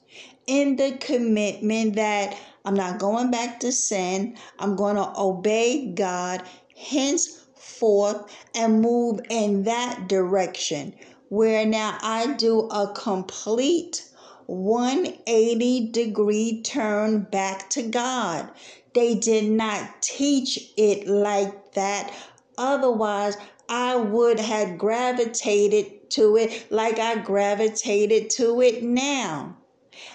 in 0.46 0.76
the 0.76 0.92
commitment 0.98 1.94
that 1.94 2.36
I'm 2.64 2.74
not 2.74 2.98
going 2.98 3.30
back 3.30 3.60
to 3.60 3.72
sin. 3.72 4.36
I'm 4.58 4.76
going 4.76 4.96
to 4.96 5.12
obey 5.16 5.92
God 5.92 6.42
henceforth 6.76 8.34
and 8.54 8.82
move 8.82 9.20
in 9.30 9.64
that 9.64 10.08
direction. 10.08 10.94
Where 11.28 11.64
now 11.64 11.96
I 12.02 12.34
do 12.34 12.68
a 12.68 12.92
complete 12.92 14.04
180 14.46 15.92
degree 15.92 16.60
turn 16.62 17.20
back 17.20 17.70
to 17.70 17.82
God. 17.82 18.50
They 18.94 19.14
did 19.14 19.48
not 19.48 20.02
teach 20.02 20.72
it 20.76 21.06
like 21.06 21.74
that 21.74 22.12
otherwise 22.58 23.36
I 23.70 23.94
would 23.94 24.40
have 24.40 24.76
gravitated 24.76 26.10
to 26.10 26.36
it 26.36 26.72
like 26.72 26.98
I 26.98 27.16
gravitated 27.18 28.28
to 28.30 28.60
it 28.60 28.82
now. 28.82 29.56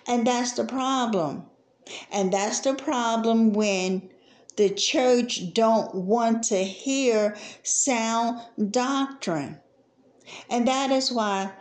And 0.05 0.27
that's 0.27 0.51
the 0.51 0.65
problem. 0.65 1.45
And 2.11 2.33
that's 2.33 2.59
the 2.59 2.73
problem 2.73 3.53
when 3.53 4.09
the 4.57 4.69
church 4.69 5.53
don't 5.53 5.95
want 5.95 6.43
to 6.45 6.57
hear 6.63 7.37
sound 7.63 8.41
doctrine. 8.71 9.59
And 10.49 10.67
that 10.67 10.91
is 10.91 11.11
why 11.11 11.51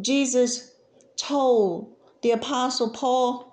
Jesus 0.00 0.72
told 1.16 1.94
the 2.22 2.32
apostle 2.32 2.90
Paul 2.90 3.50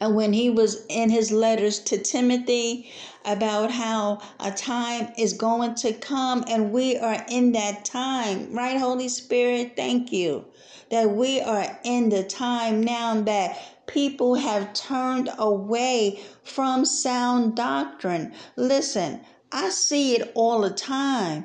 and 0.00 0.14
when 0.14 0.32
he 0.32 0.50
was 0.50 0.84
in 0.88 1.10
his 1.10 1.32
letters 1.32 1.80
to 1.80 1.98
Timothy 1.98 2.90
about 3.28 3.70
how 3.70 4.20
a 4.40 4.50
time 4.50 5.12
is 5.18 5.34
going 5.34 5.74
to 5.76 5.92
come 5.92 6.44
and 6.48 6.72
we 6.72 6.96
are 6.96 7.24
in 7.28 7.52
that 7.52 7.84
time, 7.84 8.52
right, 8.54 8.78
Holy 8.78 9.08
Spirit? 9.08 9.74
Thank 9.76 10.12
you. 10.12 10.46
That 10.90 11.10
we 11.10 11.40
are 11.40 11.78
in 11.84 12.08
the 12.08 12.24
time 12.24 12.82
now 12.82 13.20
that 13.22 13.86
people 13.86 14.34
have 14.34 14.72
turned 14.72 15.28
away 15.38 16.20
from 16.42 16.84
sound 16.86 17.56
doctrine. 17.56 18.32
Listen, 18.56 19.20
I 19.52 19.68
see 19.68 20.14
it 20.14 20.32
all 20.34 20.62
the 20.62 20.70
time 20.70 21.44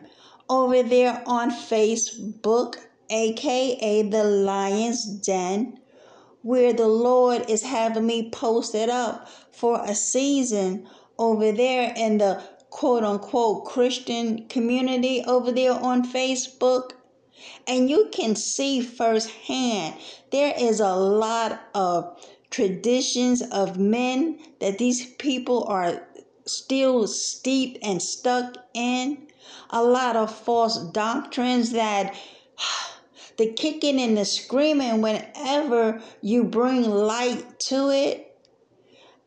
over 0.50 0.82
there 0.84 1.22
on 1.26 1.52
Facebook, 1.52 2.76
aka 3.10 4.10
the 4.10 4.24
Lion's 4.24 5.06
Den 5.06 5.80
where 6.44 6.74
the 6.74 6.88
Lord 6.88 7.50
is 7.50 7.64
having 7.64 8.06
me 8.06 8.30
posted 8.30 8.90
up 8.90 9.30
for 9.52 9.82
a 9.84 9.96
season 9.96 10.88
over 11.18 11.52
there 11.52 11.94
in 11.96 12.18
the 12.18 12.42
quote 12.70 13.04
unquote 13.04 13.66
Christian 13.66 14.48
community 14.48 15.24
over 15.28 15.52
there 15.52 15.74
on 15.74 16.04
Facebook. 16.12 16.92
And 17.68 17.90
you 17.90 18.10
can 18.12 18.36
see 18.36 18.82
firsthand 18.82 19.96
there 20.32 20.54
is 20.58 20.80
a 20.80 20.96
lot 20.96 21.62
of 21.76 22.18
traditions 22.50 23.42
of 23.42 23.78
men 23.78 24.40
that 24.60 24.80
these 24.80 25.06
people 25.16 25.66
are 25.66 26.08
still 26.46 27.08
steeped 27.08 27.78
and 27.84 28.02
stuck 28.02 28.58
in. 28.74 29.28
A 29.70 29.84
lot 29.84 30.16
of 30.16 30.34
false 30.34 30.78
doctrines 30.92 31.72
that 31.72 32.16
the 33.38 33.54
kicking 33.54 34.00
and 34.00 34.18
the 34.18 34.26
screaming 34.26 35.02
whenever 35.02 36.02
you 36.22 36.44
bring 36.44 36.84
light 36.84 37.60
to 37.60 37.90
it. 37.90 38.33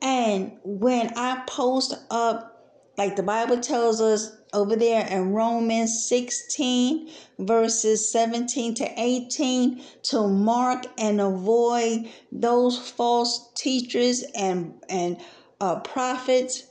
And 0.02 0.58
when 0.62 1.12
I 1.16 1.42
post 1.46 1.94
up, 2.10 2.52
like 2.98 3.16
the 3.16 3.22
Bible 3.22 3.60
tells 3.60 4.00
us 4.00 4.36
over 4.52 4.76
there 4.76 5.06
in 5.06 5.32
Romans 5.32 6.06
16, 6.08 7.10
verses 7.38 8.10
17 8.10 8.74
to 8.74 9.00
18, 9.00 9.82
to 10.04 10.28
mark 10.28 10.86
and 10.98 11.20
avoid 11.20 12.08
those 12.32 12.78
false 12.78 13.50
teachers 13.54 14.24
and, 14.34 14.74
and 14.88 15.18
uh, 15.60 15.80
prophets 15.80 16.64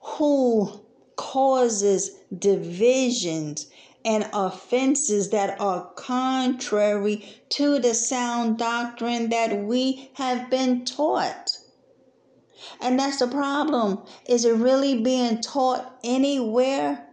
who 0.00 0.80
causes 1.16 2.12
divisions 2.36 3.66
and 4.04 4.28
offenses 4.32 5.30
that 5.30 5.58
are 5.60 5.90
contrary 5.96 7.24
to 7.48 7.78
the 7.78 7.94
sound 7.94 8.58
doctrine 8.58 9.30
that 9.30 9.64
we 9.64 10.10
have 10.14 10.50
been 10.50 10.84
taught. 10.84 11.48
And 12.80 12.98
that's 12.98 13.18
the 13.18 13.26
problem. 13.26 14.02
Is 14.28 14.44
it 14.44 14.54
really 14.54 15.00
being 15.02 15.40
taught 15.40 15.98
anywhere? 16.04 17.06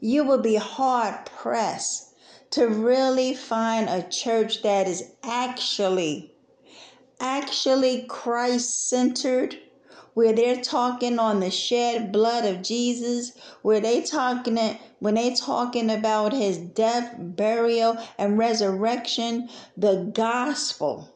You 0.00 0.24
will 0.24 0.42
be 0.42 0.56
hard 0.56 1.26
pressed 1.26 2.14
to 2.50 2.68
really 2.68 3.34
find 3.34 3.88
a 3.88 4.02
church 4.08 4.62
that 4.62 4.86
is 4.86 5.12
actually, 5.22 6.34
actually 7.20 8.04
Christ 8.08 8.88
centered 8.88 9.58
where 10.14 10.32
they're 10.32 10.60
talking 10.60 11.18
on 11.18 11.40
the 11.40 11.50
shed 11.50 12.12
blood 12.12 12.44
of 12.44 12.62
Jesus, 12.62 13.32
where 13.62 13.80
they 13.80 14.02
talking 14.02 14.58
when 14.98 15.14
they 15.14 15.34
talking 15.34 15.90
about 15.90 16.32
his 16.32 16.58
death, 16.58 17.14
burial, 17.18 17.96
and 18.18 18.38
resurrection, 18.38 19.48
the 19.76 20.10
gospel 20.14 21.11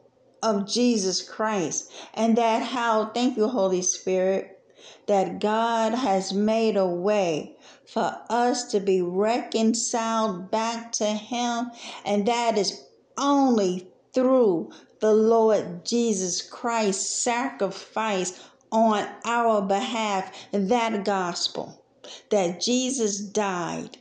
of 0.47 0.65
Jesus 0.65 1.29
Christ, 1.29 1.91
and 2.15 2.39
that 2.39 2.63
how 2.63 3.07
thank 3.07 3.37
you, 3.37 3.49
Holy 3.49 3.83
Spirit, 3.83 4.61
that 5.09 5.41
God 5.41 5.93
has 5.93 6.33
made 6.33 6.77
a 6.77 6.87
way 6.87 7.57
for 7.85 8.17
us 8.31 8.71
to 8.71 8.79
be 8.79 9.03
reconciled 9.03 10.49
back 10.53 10.93
to 10.93 11.07
Him, 11.07 11.73
and 12.05 12.27
that 12.27 12.57
is 12.57 12.85
only 13.19 13.89
through 14.13 14.71
the 15.01 15.13
Lord 15.13 15.85
Jesus 15.85 16.41
Christ's 16.41 17.11
sacrifice 17.11 18.41
on 18.71 19.09
our 19.25 19.63
behalf 19.63 20.33
that 20.53 21.05
gospel 21.05 21.83
that 22.31 22.61
Jesus 22.61 23.19
died 23.19 23.99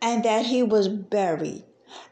and 0.00 0.24
that 0.24 0.46
he 0.46 0.62
was 0.62 0.88
buried. 0.88 1.65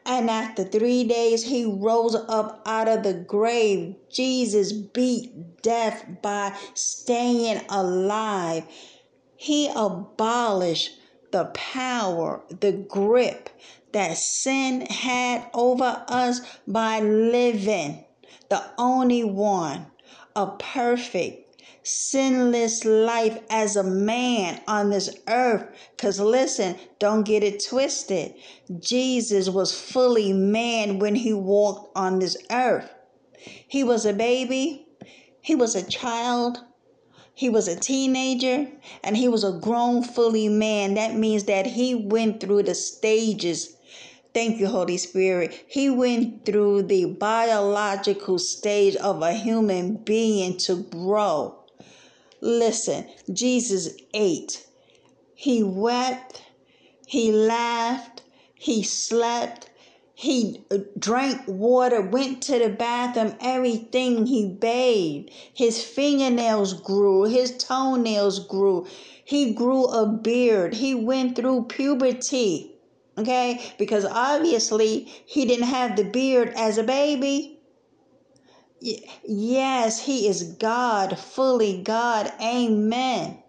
And 0.05 0.29
after 0.29 0.63
three 0.63 1.03
days, 1.03 1.43
he 1.43 1.65
rose 1.65 2.15
up 2.15 2.61
out 2.65 2.87
of 2.87 3.03
the 3.03 3.13
grave. 3.13 3.95
Jesus 4.09 4.71
beat 4.71 5.61
death 5.61 6.05
by 6.21 6.55
staying 6.73 7.61
alive. 7.69 8.63
He 9.35 9.69
abolished 9.75 10.91
the 11.31 11.45
power, 11.53 12.41
the 12.59 12.71
grip 12.71 13.49
that 13.91 14.17
sin 14.17 14.81
had 14.81 15.49
over 15.53 16.03
us 16.07 16.41
by 16.67 16.99
living 16.99 18.05
the 18.49 18.63
only 18.77 19.23
one, 19.23 19.87
a 20.35 20.47
perfect, 20.47 21.44
sinless 21.85 22.83
life 22.83 23.39
as 23.49 23.75
a 23.75 23.83
man 23.83 24.61
on 24.67 24.89
this 24.89 25.15
earth. 25.27 25.67
Because 25.95 26.19
listen, 26.19 26.75
don't 26.99 27.23
get 27.23 27.43
it 27.43 27.63
twisted. 27.63 28.33
Jesus 28.79 29.49
was 29.49 29.79
fully 29.79 30.33
man 30.33 30.99
when 30.99 31.15
he 31.15 31.31
walked 31.33 31.95
on 31.95 32.19
this 32.19 32.35
earth. 32.51 32.91
He 33.67 33.83
was 33.83 34.05
a 34.05 34.13
baby, 34.13 34.87
he 35.41 35.53
was 35.53 35.75
a 35.75 35.87
child, 35.87 36.57
he 37.35 37.49
was 37.49 37.67
a 37.67 37.75
teenager, 37.75 38.67
and 39.03 39.15
he 39.15 39.27
was 39.27 39.43
a 39.43 39.51
grown, 39.51 40.01
fully 40.01 40.49
man. 40.49 40.95
That 40.95 41.15
means 41.15 41.43
that 41.43 41.67
he 41.67 41.93
went 41.93 42.39
through 42.39 42.63
the 42.63 42.73
stages. 42.73 43.75
Thank 44.33 44.59
you, 44.59 44.67
Holy 44.67 44.97
Spirit. 44.97 45.65
He 45.67 45.89
went 45.89 46.45
through 46.45 46.83
the 46.83 47.05
biological 47.05 48.39
stage 48.39 48.95
of 48.95 49.21
a 49.21 49.33
human 49.33 49.97
being 49.97 50.57
to 50.59 50.83
grow. 50.83 51.54
Listen, 52.41 53.07
Jesus 53.31 53.89
ate. 54.13 54.65
He 55.33 55.63
wept. 55.63 56.41
He 57.05 57.31
laughed. 57.31 58.21
He 58.53 58.83
slept. 58.83 59.69
He 60.17 60.63
drank 60.97 61.41
water, 61.45 62.01
went 62.01 62.41
to 62.43 62.57
the 62.57 62.69
bathroom, 62.69 63.35
everything 63.41 64.27
he 64.27 64.47
bathed. 64.47 65.29
His 65.53 65.83
fingernails 65.83 66.73
grew, 66.73 67.23
his 67.23 67.57
toenails 67.57 68.39
grew. 68.39 68.87
He 69.25 69.53
grew 69.53 69.85
a 69.85 70.07
beard. 70.07 70.75
He 70.75 70.95
went 70.95 71.35
through 71.35 71.65
puberty. 71.65 72.75
Okay? 73.17 73.61
Because 73.77 74.05
obviously 74.05 75.11
he 75.25 75.45
didn't 75.45 75.67
have 75.67 75.97
the 75.97 76.05
beard 76.05 76.53
as 76.55 76.77
a 76.77 76.83
baby. 76.83 77.54
Yes, 78.81 80.01
He 80.01 80.27
is 80.27 80.43
God, 80.43 81.17
fully 81.17 81.81
God. 81.81 82.31
Amen. 82.41 83.41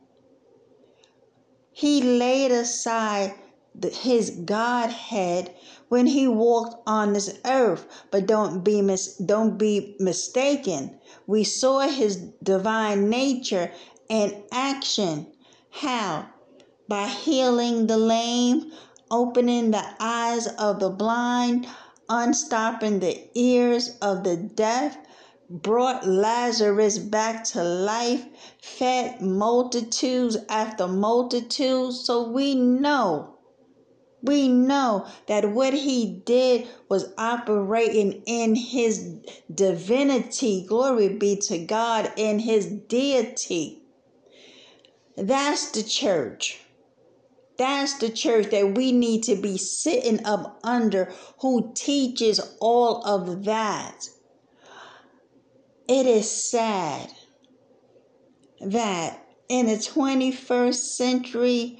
He 1.72 2.00
laid 2.00 2.52
aside 2.52 3.34
the, 3.74 3.90
His 3.90 4.30
Godhead 4.30 5.54
when 5.88 6.06
He 6.06 6.26
walked 6.26 6.82
on 6.86 7.12
this 7.12 7.38
earth. 7.44 7.86
But 8.10 8.26
don't 8.26 8.62
be 8.64 8.80
mis- 8.80 9.16
don't 9.16 9.58
be 9.58 9.96
mistaken. 9.98 10.98
We 11.26 11.44
saw 11.44 11.80
His 11.80 12.16
divine 12.42 13.10
nature 13.10 13.72
in 14.08 14.44
action. 14.52 15.26
How? 15.70 16.30
By 16.88 17.08
healing 17.08 17.88
the 17.88 17.98
lame, 17.98 18.72
opening 19.10 19.72
the 19.72 19.84
eyes 20.00 20.46
of 20.46 20.80
the 20.80 20.90
blind, 20.90 21.66
unstopping 22.08 23.00
the 23.00 23.28
ears 23.34 23.98
of 24.00 24.24
the 24.24 24.36
deaf, 24.36 24.96
brought 25.48 26.06
Lazarus 26.06 26.98
back 26.98 27.44
to 27.44 27.62
life, 27.62 28.24
fed 28.60 29.20
multitudes 29.20 30.36
after 30.48 30.88
multitudes. 30.88 32.00
So 32.00 32.28
we 32.28 32.54
know, 32.54 33.38
we 34.22 34.48
know 34.48 35.06
that 35.28 35.50
what 35.52 35.72
he 35.72 36.22
did 36.24 36.66
was 36.88 37.12
operating 37.16 38.22
in 38.26 38.56
his 38.56 39.14
divinity. 39.52 40.64
Glory 40.66 41.10
be 41.10 41.36
to 41.42 41.58
God 41.58 42.12
in 42.16 42.40
his 42.40 42.66
deity. 42.66 43.82
That's 45.16 45.70
the 45.70 45.82
church. 45.82 46.60
That's 47.56 47.94
the 47.94 48.10
church 48.10 48.50
that 48.50 48.74
we 48.76 48.92
need 48.92 49.22
to 49.24 49.34
be 49.34 49.56
sitting 49.56 50.26
up 50.26 50.60
under 50.62 51.10
who 51.40 51.72
teaches 51.74 52.38
all 52.60 53.02
of 53.04 53.44
that. 53.44 54.10
It 55.88 56.04
is 56.04 56.28
sad 56.28 57.12
that 58.60 59.20
in 59.48 59.66
the 59.66 59.74
21st 59.74 60.74
century, 60.74 61.78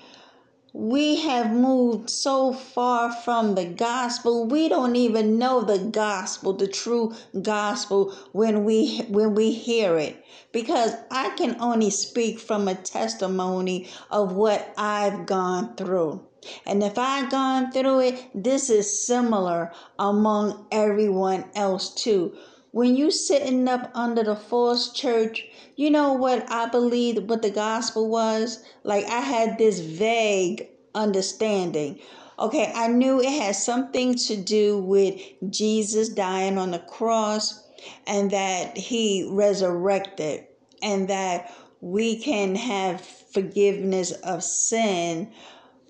we 0.73 1.17
have 1.23 1.51
moved 1.51 2.09
so 2.09 2.53
far 2.53 3.11
from 3.11 3.57
the 3.57 3.65
gospel. 3.65 4.47
We 4.47 4.69
don't 4.69 4.95
even 4.95 5.39
know 5.39 5.63
the 5.63 5.79
gospel 5.79 6.53
the 6.53 6.69
true 6.69 7.15
gospel 7.43 8.13
when 8.31 8.65
we 8.65 8.99
when 9.09 9.35
we 9.35 9.51
hear 9.51 9.99
it. 9.99 10.23
Because 10.53 10.93
i 11.11 11.31
can 11.31 11.57
only 11.61 11.91
speak 11.91 12.39
from 12.39 12.69
a 12.69 12.77
testimony 12.77 13.89
of 14.13 14.35
what 14.35 14.73
i've 14.79 15.27
gone 15.27 15.75
through. 15.75 16.25
And 16.65 16.81
if 16.85 16.97
i've 16.97 17.31
gone 17.31 17.73
through 17.73 18.01
it 18.01 18.25
this 18.35 18.71
is 18.71 19.07
similar 19.07 19.73
among 19.99 20.67
everyone 20.71 21.47
else 21.57 21.93
too 21.93 22.37
when 22.77 22.95
you 22.95 23.11
sitting 23.11 23.67
up 23.69 23.91
under 23.95 24.23
the 24.23 24.37
false 24.37 24.93
church 24.93 25.49
you 25.77 25.91
know 25.91 26.13
what 26.13 26.51
I 26.51 26.69
believed 26.69 27.29
what 27.29 27.41
the 27.41 27.51
gospel 27.51 28.09
was? 28.09 28.65
Like 28.83 29.05
I 29.07 29.21
had 29.21 29.57
this 29.57 29.81
vague 29.81 30.69
understanding. 30.95 32.01
Okay, 32.39 32.73
I 32.75 32.89
knew 32.89 33.21
it 33.21 33.31
had 33.31 33.57
something 33.57 34.15
to 34.15 34.37
do 34.37 34.79
with 34.79 35.21
Jesus 35.49 36.09
dying 36.09 36.59
on 36.59 36.71
the 36.71 36.79
cross 36.79 37.67
and 38.07 38.31
that 38.31 38.77
he 38.77 39.27
resurrected 39.31 40.47
and 40.83 41.09
that 41.09 41.55
we 41.81 42.19
can 42.19 42.55
have 42.57 43.01
forgiveness 43.01 44.13
of 44.13 44.43
sin, 44.43 45.31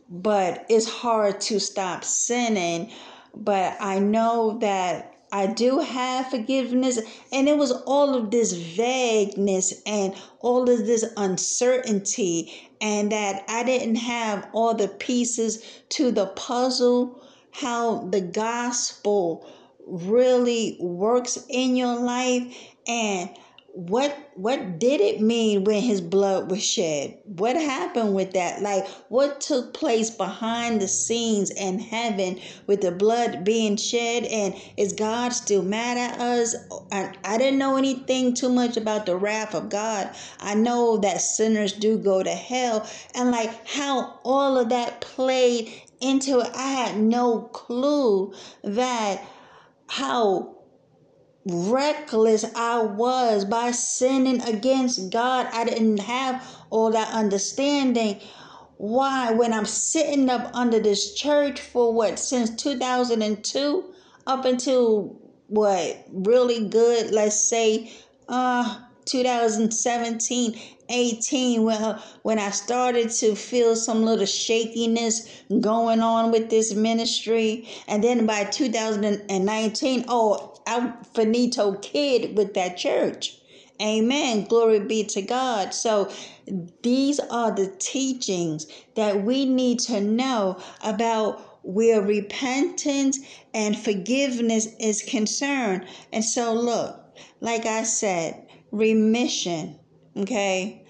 but 0.09 0.67
it's 0.69 0.89
hard 0.89 1.41
to 1.43 1.59
stop 1.59 2.05
sinning. 2.05 2.93
But 3.35 3.77
I 3.81 3.99
know 3.99 4.59
that 4.61 5.16
I 5.33 5.47
do 5.47 5.81
have 5.81 6.31
forgiveness. 6.31 7.01
And 7.33 7.49
it 7.49 7.57
was 7.59 7.73
all 7.73 8.15
of 8.15 8.31
this 8.31 8.53
vagueness 8.53 9.83
and 9.87 10.15
all 10.41 10.71
of 10.71 10.87
this 10.87 11.05
uncertainty, 11.17 12.53
and 12.81 13.11
that 13.13 13.45
I 13.49 13.65
didn't 13.65 13.97
have 13.97 14.49
all 14.53 14.75
the 14.75 14.89
pieces 14.89 15.63
to 15.91 16.11
the 16.11 16.27
puzzle, 16.27 17.21
how 17.51 18.07
the 18.11 18.21
gospel 18.21 19.47
really 19.87 20.77
works 20.81 21.45
in 21.49 21.77
your 21.77 21.97
life. 21.97 22.55
And 22.87 23.31
what 23.77 24.17
what 24.37 24.79
did 24.79 25.03
it 25.03 25.21
mean 25.21 25.65
when 25.65 25.83
his 25.83 26.01
blood 26.01 26.51
was 26.51 26.65
shed? 26.65 27.19
What 27.25 27.57
happened 27.57 28.15
with 28.15 28.33
that? 28.33 28.63
Like 28.63 28.89
what 29.11 29.43
took 29.43 29.75
place 29.75 30.09
behind 30.09 30.81
the 30.81 30.89
scenes 30.89 31.51
in 31.51 31.79
heaven 31.79 32.41
with 32.67 32.81
the 32.81 32.91
blood 32.91 33.45
being 33.45 33.77
shed? 33.77 34.25
And 34.25 34.55
is 34.79 34.95
god 34.95 35.35
still 35.35 35.63
mad 35.63 35.99
at 35.99 36.19
us? 36.19 36.57
I, 36.91 37.13
I 37.23 37.37
didn't 37.37 37.59
know 37.59 37.77
anything 37.77 38.33
too 38.33 38.49
much 38.49 38.79
about 38.79 39.05
the 39.05 39.17
wrath 39.17 39.55
of 39.55 39.69
god. 39.69 40.09
I 40.41 40.55
know 40.55 40.97
that 40.97 41.21
sinners 41.21 41.75
do 41.75 41.99
go 41.99 42.23
to 42.23 42.31
hell. 42.31 42.89
And 43.15 43.31
like 43.31 43.67
how 43.69 44.21
all 44.25 44.57
of 44.57 44.71
that 44.71 45.03
played 45.03 45.71
into 46.01 46.41
it 46.41 46.51
i 46.55 46.69
had 46.73 46.99
no 46.99 47.41
clue 47.41 48.31
that 48.63 49.23
how 49.89 50.56
reckless 51.47 52.45
I 52.57 52.83
was 52.83 53.45
by 53.45 53.71
sinning 53.71 54.43
against 54.43 55.11
God. 55.11 55.47
I 55.53 55.65
didn't 55.65 55.99
have 55.99 56.45
all 56.71 56.91
that 56.91 57.13
understanding. 57.13 58.21
Why, 58.79 59.31
when 59.31 59.53
I'm 59.53 59.65
sitting 59.65 60.29
up 60.29 60.51
under 60.55 60.81
this 60.81 61.15
church 61.15 61.61
for 61.61 61.93
what, 61.93 62.19
since 62.19 62.51
2002 62.63 63.85
up 64.27 64.45
until 64.45 65.17
what, 65.47 66.05
really 66.13 66.69
good, 66.69 67.13
let's 67.13 67.41
say, 67.41 67.93
uh, 68.29 68.81
2017 69.07 70.61
18 70.89 71.63
well 71.63 72.03
when 72.23 72.41
i 72.41 72.51
started 72.51 73.09
to 73.09 73.37
feel 73.37 73.77
some 73.77 74.05
little 74.05 74.27
shakiness 74.27 75.43
going 75.61 76.01
on 76.01 76.33
with 76.33 76.51
this 76.51 76.75
ministry 76.75 77.69
and 77.87 78.03
then 78.03 78.27
by 78.27 78.43
2019 78.45 80.05
oh 80.09 80.56
i 80.67 80.93
finito 81.15 81.75
kid 81.75 82.37
with 82.37 82.55
that 82.55 82.77
church. 82.77 83.39
Amen. 83.81 84.45
Glory 84.45 84.81
be 84.81 85.05
to 85.05 85.23
god. 85.23 85.75
So 85.75 86.11
these 86.83 87.21
are 87.21 87.55
the 87.55 87.69
teachings 87.79 88.67
that 88.95 89.23
we 89.23 89.45
need 89.45 89.81
to 89.81 90.01
know 90.01 90.59
about 90.83 91.61
where 91.63 92.01
repentance 92.01 93.19
and 93.53 93.77
forgiveness 93.77 94.69
is 94.81 95.03
concerned. 95.03 95.87
And 96.13 96.25
so 96.25 96.55
look 96.55 97.01
like 97.41 97.67
i 97.67 97.83
said 97.83 98.47
remission. 98.71 99.79
Okay? 100.17 100.87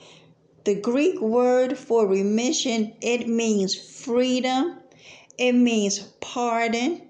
The 0.64 0.74
Greek 0.74 1.20
word 1.20 1.78
for 1.78 2.06
remission, 2.06 2.94
it 3.00 3.28
means 3.28 3.74
freedom, 3.74 4.78
it 5.38 5.52
means 5.52 6.00
pardon, 6.20 7.05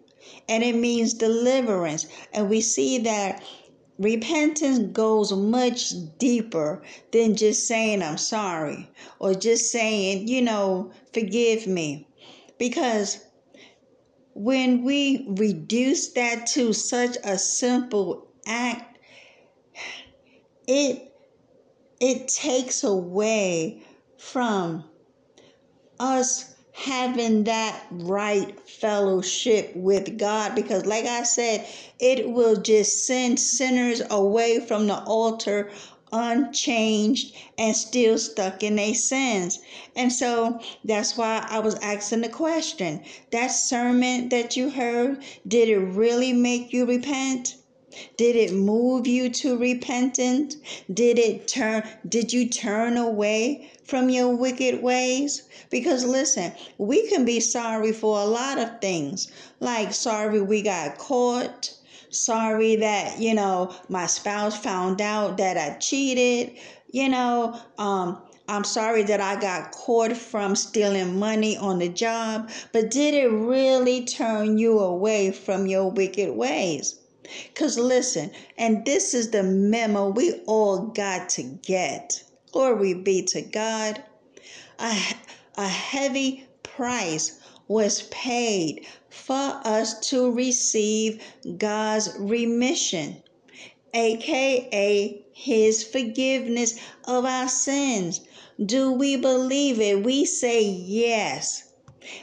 and 0.48 0.62
it 0.62 0.74
means 0.74 1.14
deliverance. 1.14 2.06
And 2.32 2.48
we 2.48 2.60
see 2.60 2.98
that 2.98 3.42
repentance 3.98 4.78
goes 4.92 5.32
much 5.32 5.92
deeper 6.18 6.82
than 7.12 7.36
just 7.36 7.66
saying 7.66 8.02
I'm 8.02 8.18
sorry 8.18 8.90
or 9.18 9.34
just 9.34 9.70
saying, 9.72 10.28
you 10.28 10.42
know, 10.42 10.92
forgive 11.12 11.66
me. 11.66 12.08
Because 12.58 13.18
when 14.34 14.84
we 14.84 15.26
reduce 15.30 16.08
that 16.12 16.46
to 16.46 16.72
such 16.72 17.16
a 17.24 17.38
simple 17.38 18.28
act, 18.46 18.98
it 20.66 21.12
it 22.00 22.28
takes 22.28 22.84
away 22.84 23.82
from 24.18 24.84
us 25.98 26.55
having 26.76 27.44
that 27.44 27.86
right 27.90 28.60
fellowship 28.68 29.74
with 29.74 30.18
God 30.18 30.54
because 30.54 30.84
like 30.84 31.06
I 31.06 31.22
said 31.22 31.66
it 31.98 32.28
will 32.28 32.56
just 32.56 33.06
send 33.06 33.40
sinners 33.40 34.02
away 34.10 34.60
from 34.60 34.86
the 34.86 35.02
altar 35.04 35.70
unchanged 36.12 37.34
and 37.56 37.74
still 37.74 38.18
stuck 38.18 38.62
in 38.62 38.76
their 38.76 38.94
sins. 38.94 39.58
And 39.96 40.12
so 40.12 40.60
that's 40.84 41.16
why 41.16 41.46
I 41.48 41.60
was 41.60 41.76
asking 41.76 42.20
the 42.20 42.28
question. 42.28 43.02
That 43.32 43.48
sermon 43.48 44.28
that 44.28 44.56
you 44.56 44.68
heard, 44.68 45.22
did 45.48 45.70
it 45.70 45.78
really 45.78 46.34
make 46.34 46.74
you 46.74 46.84
repent? 46.84 47.56
Did 48.18 48.36
it 48.36 48.52
move 48.52 49.06
you 49.06 49.30
to 49.30 49.56
repentance? 49.56 50.56
Did 50.92 51.18
it 51.18 51.48
turn 51.48 51.82
did 52.06 52.30
you 52.32 52.46
turn 52.46 52.98
away 52.98 53.70
from 53.84 54.10
your 54.10 54.36
wicked 54.36 54.82
ways? 54.82 55.44
Because 55.70 56.04
listen, 56.04 56.52
we 56.76 57.08
can 57.08 57.24
be 57.24 57.40
sorry 57.40 57.92
for 57.92 58.20
a 58.20 58.26
lot 58.26 58.58
of 58.58 58.82
things. 58.82 59.28
Like 59.60 59.94
sorry 59.94 60.42
we 60.42 60.60
got 60.60 60.98
caught, 60.98 61.72
sorry 62.10 62.76
that, 62.76 63.18
you 63.18 63.32
know, 63.32 63.74
my 63.88 64.06
spouse 64.06 64.58
found 64.58 65.00
out 65.00 65.38
that 65.38 65.56
I 65.56 65.78
cheated, 65.78 66.58
you 66.90 67.08
know, 67.08 67.58
um 67.78 68.20
I'm 68.48 68.64
sorry 68.64 69.02
that 69.04 69.20
I 69.20 69.40
got 69.40 69.72
caught 69.72 70.16
from 70.16 70.54
stealing 70.54 71.18
money 71.18 71.56
on 71.56 71.78
the 71.78 71.88
job, 71.88 72.50
but 72.72 72.90
did 72.90 73.14
it 73.14 73.28
really 73.28 74.04
turn 74.04 74.58
you 74.58 74.78
away 74.78 75.32
from 75.32 75.66
your 75.66 75.90
wicked 75.90 76.36
ways? 76.36 76.96
Because 77.48 77.78
listen, 77.78 78.30
and 78.56 78.84
this 78.84 79.14
is 79.14 79.30
the 79.30 79.42
memo 79.42 80.08
we 80.08 80.34
all 80.46 80.88
got 80.88 81.28
to 81.30 81.42
get. 81.42 82.22
Glory 82.52 82.94
be 82.94 83.22
to 83.22 83.42
God. 83.42 84.02
A, 84.78 84.98
a 85.56 85.68
heavy 85.68 86.46
price 86.62 87.38
was 87.68 88.02
paid 88.02 88.86
for 89.10 89.60
us 89.64 89.98
to 90.10 90.30
receive 90.30 91.22
God's 91.58 92.14
remission, 92.18 93.22
aka 93.92 95.24
His 95.32 95.82
forgiveness 95.84 96.78
of 97.04 97.24
our 97.24 97.48
sins. 97.48 98.20
Do 98.64 98.92
we 98.92 99.16
believe 99.16 99.80
it? 99.80 100.04
We 100.04 100.24
say 100.24 100.62
yes. 100.62 101.72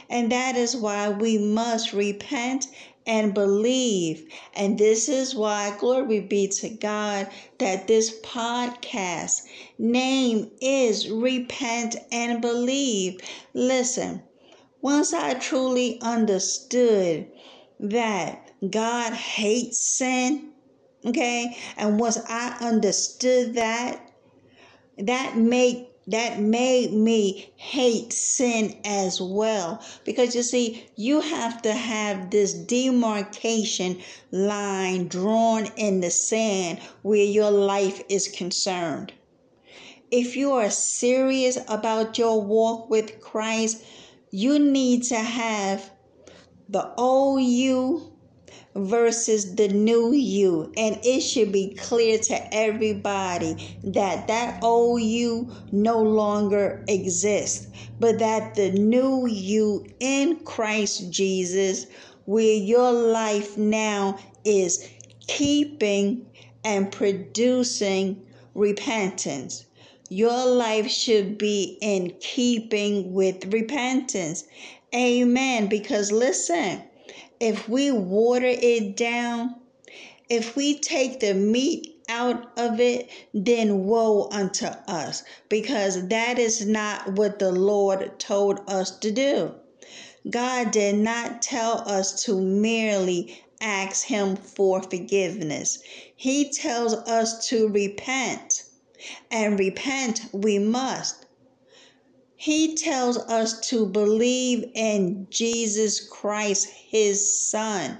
And 0.08 0.32
that 0.32 0.56
is 0.56 0.74
why 0.74 1.10
we 1.10 1.36
must 1.36 1.92
repent 1.92 2.66
and 3.06 3.34
believe. 3.34 4.28
And 4.54 4.78
this 4.78 5.08
is 5.08 5.34
why, 5.34 5.76
glory 5.78 6.20
be 6.20 6.48
to 6.48 6.68
God, 6.68 7.28
that 7.58 7.86
this 7.86 8.20
podcast 8.20 9.42
name 9.78 10.50
is 10.60 11.10
Repent 11.10 11.96
and 12.10 12.40
Believe. 12.40 13.20
Listen, 13.52 14.22
once 14.80 15.12
I 15.12 15.34
truly 15.34 16.00
understood 16.00 17.30
that 17.80 18.50
God 18.70 19.12
hates 19.12 19.78
sin, 19.78 20.52
okay, 21.04 21.56
and 21.76 21.98
once 21.98 22.18
I 22.28 22.56
understood 22.60 23.54
that, 23.54 24.12
that 24.98 25.36
made 25.36 25.88
that 26.06 26.40
made 26.40 26.92
me 26.92 27.52
hate 27.56 28.12
sin 28.12 28.78
as 28.84 29.20
well. 29.20 29.82
Because 30.04 30.34
you 30.34 30.42
see, 30.42 30.86
you 30.96 31.20
have 31.20 31.62
to 31.62 31.72
have 31.72 32.30
this 32.30 32.54
demarcation 32.54 34.00
line 34.30 35.08
drawn 35.08 35.66
in 35.76 36.00
the 36.00 36.10
sand 36.10 36.80
where 37.02 37.24
your 37.24 37.50
life 37.50 38.02
is 38.08 38.28
concerned. 38.28 39.12
If 40.10 40.36
you 40.36 40.52
are 40.52 40.70
serious 40.70 41.58
about 41.68 42.18
your 42.18 42.40
walk 42.40 42.90
with 42.90 43.20
Christ, 43.20 43.82
you 44.30 44.58
need 44.58 45.04
to 45.04 45.16
have 45.16 45.90
the 46.68 46.94
old 46.94 47.42
you 47.42 48.13
versus 48.74 49.54
the 49.54 49.68
new 49.68 50.12
you. 50.12 50.72
And 50.76 50.98
it 51.04 51.20
should 51.20 51.52
be 51.52 51.74
clear 51.74 52.18
to 52.18 52.54
everybody 52.54 53.78
that 53.84 54.26
that 54.28 54.62
old 54.62 55.02
you 55.02 55.52
no 55.70 56.02
longer 56.02 56.84
exists 56.88 57.68
but 58.00 58.18
that 58.18 58.54
the 58.54 58.70
new 58.72 59.26
you 59.26 59.86
in 60.00 60.36
Christ 60.44 61.10
Jesus 61.10 61.86
where 62.24 62.54
your 62.54 62.92
life 62.92 63.56
now 63.56 64.18
is 64.44 64.88
keeping 65.26 66.26
and 66.64 66.90
producing 66.90 68.26
repentance. 68.54 69.66
Your 70.08 70.46
life 70.46 70.90
should 70.90 71.38
be 71.38 71.78
in 71.80 72.14
keeping 72.20 73.12
with 73.12 73.52
repentance. 73.52 74.44
Amen. 74.94 75.66
Because 75.68 76.12
listen 76.12 76.82
if 77.40 77.68
we 77.68 77.90
water 77.90 78.46
it 78.46 78.96
down, 78.96 79.56
if 80.28 80.56
we 80.56 80.78
take 80.78 81.20
the 81.20 81.34
meat 81.34 81.94
out 82.08 82.58
of 82.58 82.80
it, 82.80 83.08
then 83.32 83.84
woe 83.84 84.28
unto 84.30 84.66
us, 84.66 85.22
because 85.48 86.08
that 86.08 86.38
is 86.38 86.66
not 86.66 87.12
what 87.14 87.38
the 87.38 87.52
Lord 87.52 88.18
told 88.18 88.60
us 88.68 88.98
to 88.98 89.10
do. 89.10 89.54
God 90.28 90.70
did 90.70 90.96
not 90.96 91.42
tell 91.42 91.86
us 91.88 92.24
to 92.24 92.40
merely 92.40 93.42
ask 93.60 94.06
Him 94.06 94.36
for 94.36 94.82
forgiveness, 94.82 95.78
He 96.16 96.50
tells 96.50 96.94
us 96.94 97.48
to 97.48 97.68
repent, 97.68 98.64
and 99.30 99.58
repent 99.58 100.22
we 100.32 100.58
must. 100.58 101.23
He 102.44 102.74
tells 102.74 103.16
us 103.16 103.58
to 103.70 103.86
believe 103.86 104.70
in 104.74 105.28
Jesus 105.30 105.98
Christ, 105.98 106.66
his 106.66 107.40
Son, 107.40 107.96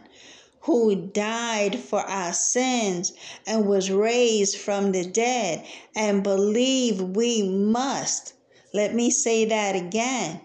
who 0.61 0.95
died 0.95 1.79
for 1.79 2.01
our 2.01 2.35
sins 2.35 3.15
and 3.47 3.67
was 3.67 3.91
raised 3.91 4.59
from 4.59 4.93
the 4.93 5.07
dead, 5.07 5.65
and 5.97 6.23
believe 6.23 7.01
we 7.01 7.43
must. 7.43 8.35
Let 8.75 8.95
me 8.95 9.09
say 9.11 9.47
that 9.47 9.77
again. 9.77 10.43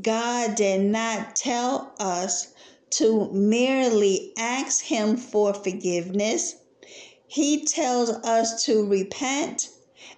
God 0.00 0.54
did 0.54 0.82
not 0.82 1.34
tell 1.34 1.92
us 1.98 2.52
to 2.90 3.32
merely 3.32 4.32
ask 4.38 4.84
Him 4.84 5.16
for 5.16 5.52
forgiveness. 5.52 6.54
He 7.26 7.64
tells 7.64 8.10
us 8.10 8.64
to 8.66 8.86
repent, 8.86 9.70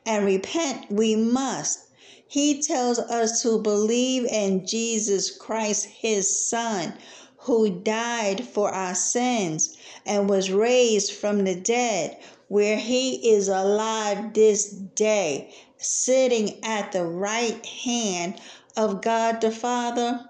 and 0.05 0.27
repent 0.27 0.93
we 0.93 1.17
must. 1.17 1.87
He 2.33 2.63
tells 2.63 3.01
us 3.01 3.43
to 3.43 3.59
believe 3.59 4.25
in 4.25 4.65
Jesus 4.65 5.33
Christ, 5.33 5.87
his 5.87 6.47
Son, 6.47 6.95
who 7.39 7.81
died 7.81 8.47
for 8.47 8.71
our 8.71 8.95
sins 8.95 9.77
and 10.07 10.31
was 10.31 10.49
raised 10.49 11.11
from 11.11 11.43
the 11.43 11.57
dead, 11.57 12.17
where 12.47 12.77
he 12.77 13.33
is 13.33 13.49
alive 13.49 14.33
this 14.33 14.71
day, 14.71 15.53
sitting 15.79 16.65
at 16.65 16.93
the 16.93 17.05
right 17.05 17.67
hand 17.67 18.41
of 18.77 19.03
God 19.03 19.41
the 19.41 19.51
Father, 19.51 20.25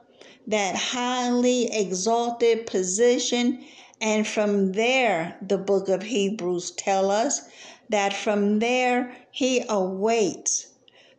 that 0.46 0.76
highly 0.76 1.70
exalted 1.70 2.66
position. 2.66 3.62
And 4.00 4.26
from 4.26 4.72
there, 4.72 5.36
the 5.46 5.58
book 5.58 5.90
of 5.90 6.04
Hebrews 6.04 6.70
tell 6.70 7.10
us 7.10 7.42
that 7.90 8.14
from 8.14 8.58
there 8.58 9.14
he 9.30 9.62
awaits 9.68 10.68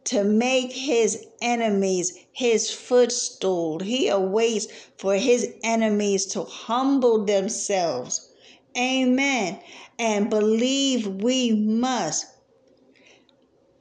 to 0.05 0.23
make 0.23 0.71
his 0.71 1.25
enemies 1.41 2.17
his 2.31 2.71
footstool. 2.71 3.79
He 3.79 4.07
awaits 4.07 4.67
for 4.97 5.15
his 5.15 5.53
enemies 5.63 6.25
to 6.27 6.43
humble 6.43 7.25
themselves. 7.25 8.29
Amen. 8.77 9.59
And 9.99 10.29
believe 10.29 11.07
we 11.07 11.51
must. 11.51 12.25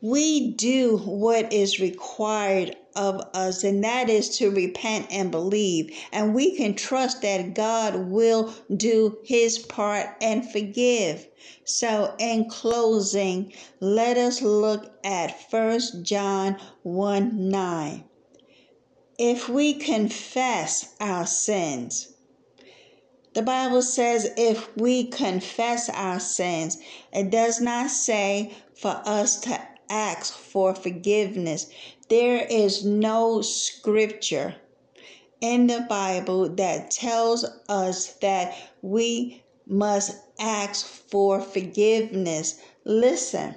We 0.03 0.53
do 0.53 0.99
what 0.99 1.53
is 1.53 1.79
required 1.81 2.77
of 2.97 3.21
us, 3.35 3.65
and 3.65 3.83
that 3.85 4.09
is 4.09 4.39
to 4.39 4.51
repent 4.51 5.07
and 5.11 5.31
believe. 5.31 5.97
And 6.13 6.35
we 6.35 6.57
can 6.57 6.75
trust 6.75 7.23
that 7.23 7.55
God 7.55 8.11
will 8.11 8.55
do 8.77 9.19
his 9.25 9.59
part 9.59 10.17
and 10.21 10.51
forgive. 10.51 11.27
So, 11.65 12.15
in 12.19 12.49
closing, 12.49 13.53
let 13.81 14.17
us 14.17 14.43
look 14.43 14.93
at 15.05 15.37
1 15.51 16.05
John 16.05 16.61
1 16.83 17.51
9. 17.51 18.05
If 19.19 19.49
we 19.49 19.75
confess 19.75 20.95
our 21.01 21.27
sins, 21.27 22.09
the 23.33 23.43
Bible 23.43 23.83
says 23.83 24.33
if 24.37 24.77
we 24.77 25.05
confess 25.05 25.89
our 25.89 26.19
sins, 26.19 26.79
it 27.13 27.31
does 27.31 27.61
not 27.61 27.91
say 27.91 28.53
for 28.75 29.01
us 29.05 29.39
to 29.43 29.61
ask 29.89 30.33
for 30.35 30.75
forgiveness. 30.75 31.69
There 32.11 32.45
is 32.51 32.85
no 32.85 33.41
scripture 33.41 34.57
in 35.41 35.69
the 35.69 35.87
Bible 35.89 36.49
that 36.57 36.91
tells 36.91 37.45
us 37.69 38.15
that 38.15 38.53
we 38.83 39.45
must 39.65 40.17
ask 40.41 40.85
for 40.85 41.41
forgiveness. 41.41 42.59
Listen, 42.85 43.55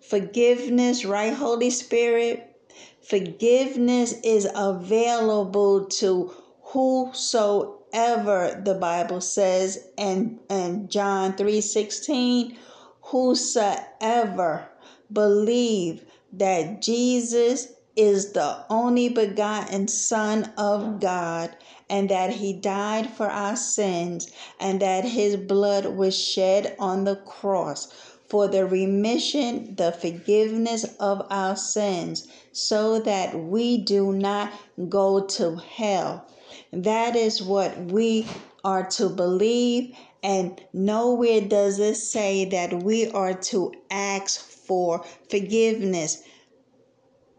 forgiveness, 0.00 1.04
right, 1.04 1.34
Holy 1.34 1.68
Spirit? 1.68 2.56
Forgiveness 3.02 4.14
is 4.24 4.48
available 4.54 5.84
to 6.00 6.32
whosoever 6.62 8.58
the 8.64 8.78
Bible 8.80 9.20
says 9.20 9.86
and 9.98 10.38
and 10.48 10.88
John 10.88 11.34
3:16 11.34 12.56
whosoever 13.02 14.70
believe 15.12 16.05
that 16.38 16.82
Jesus 16.82 17.72
is 17.96 18.32
the 18.32 18.64
only 18.68 19.08
begotten 19.08 19.88
Son 19.88 20.52
of 20.58 21.00
God 21.00 21.56
and 21.88 22.08
that 22.10 22.30
he 22.30 22.52
died 22.52 23.10
for 23.10 23.28
our 23.28 23.56
sins 23.56 24.30
and 24.60 24.80
that 24.80 25.04
his 25.04 25.36
blood 25.36 25.86
was 25.86 26.16
shed 26.16 26.76
on 26.78 27.04
the 27.04 27.16
cross 27.16 27.88
for 28.28 28.48
the 28.48 28.66
remission, 28.66 29.74
the 29.76 29.92
forgiveness 29.92 30.84
of 30.98 31.26
our 31.30 31.56
sins, 31.56 32.26
so 32.52 32.98
that 33.00 33.38
we 33.38 33.78
do 33.78 34.12
not 34.12 34.52
go 34.88 35.24
to 35.24 35.56
hell. 35.56 36.26
That 36.72 37.14
is 37.14 37.40
what 37.40 37.78
we 37.78 38.26
are 38.64 38.84
to 38.90 39.08
believe, 39.08 39.94
and 40.22 40.60
nowhere 40.72 41.40
does 41.40 41.78
it 41.78 41.94
say 41.94 42.44
that 42.46 42.82
we 42.82 43.08
are 43.10 43.34
to 43.34 43.72
ask 43.90 44.55
for 44.66 45.04
forgiveness. 45.30 46.22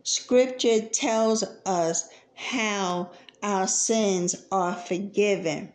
Scripture 0.04 0.82
tells 0.82 1.44
us 1.66 2.08
how 2.34 3.12
our 3.44 3.68
sins 3.68 4.36
are 4.52 4.76
forgiven. 4.76 5.74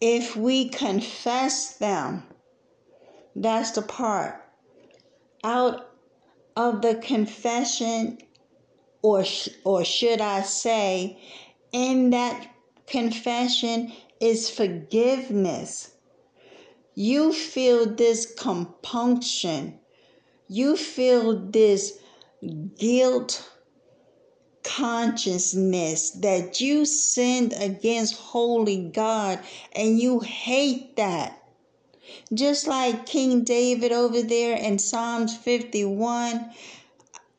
If 0.00 0.34
we 0.36 0.68
confess 0.68 1.76
them, 1.76 2.24
that's 3.36 3.70
the 3.72 3.82
part. 3.82 4.42
Out 5.44 5.88
of 6.56 6.82
the 6.82 6.96
confession, 6.96 8.18
or, 9.02 9.24
or 9.64 9.84
should 9.84 10.20
I 10.20 10.42
say, 10.42 11.20
in 11.72 12.10
that 12.10 12.48
confession 12.86 13.92
is 14.20 14.50
forgiveness. 14.50 15.92
You 16.94 17.32
feel 17.32 17.86
this 17.86 18.34
compunction. 18.34 19.78
You 20.54 20.76
feel 20.76 21.38
this 21.38 21.98
guilt 22.78 23.50
consciousness 24.62 26.10
that 26.10 26.60
you 26.60 26.84
sinned 26.84 27.54
against 27.56 28.16
holy 28.16 28.90
God 28.90 29.38
and 29.74 29.98
you 29.98 30.20
hate 30.20 30.96
that. 30.96 31.42
Just 32.34 32.66
like 32.66 33.06
King 33.06 33.44
David 33.44 33.92
over 33.92 34.20
there 34.20 34.54
in 34.58 34.78
Psalms 34.78 35.34
51, 35.38 36.50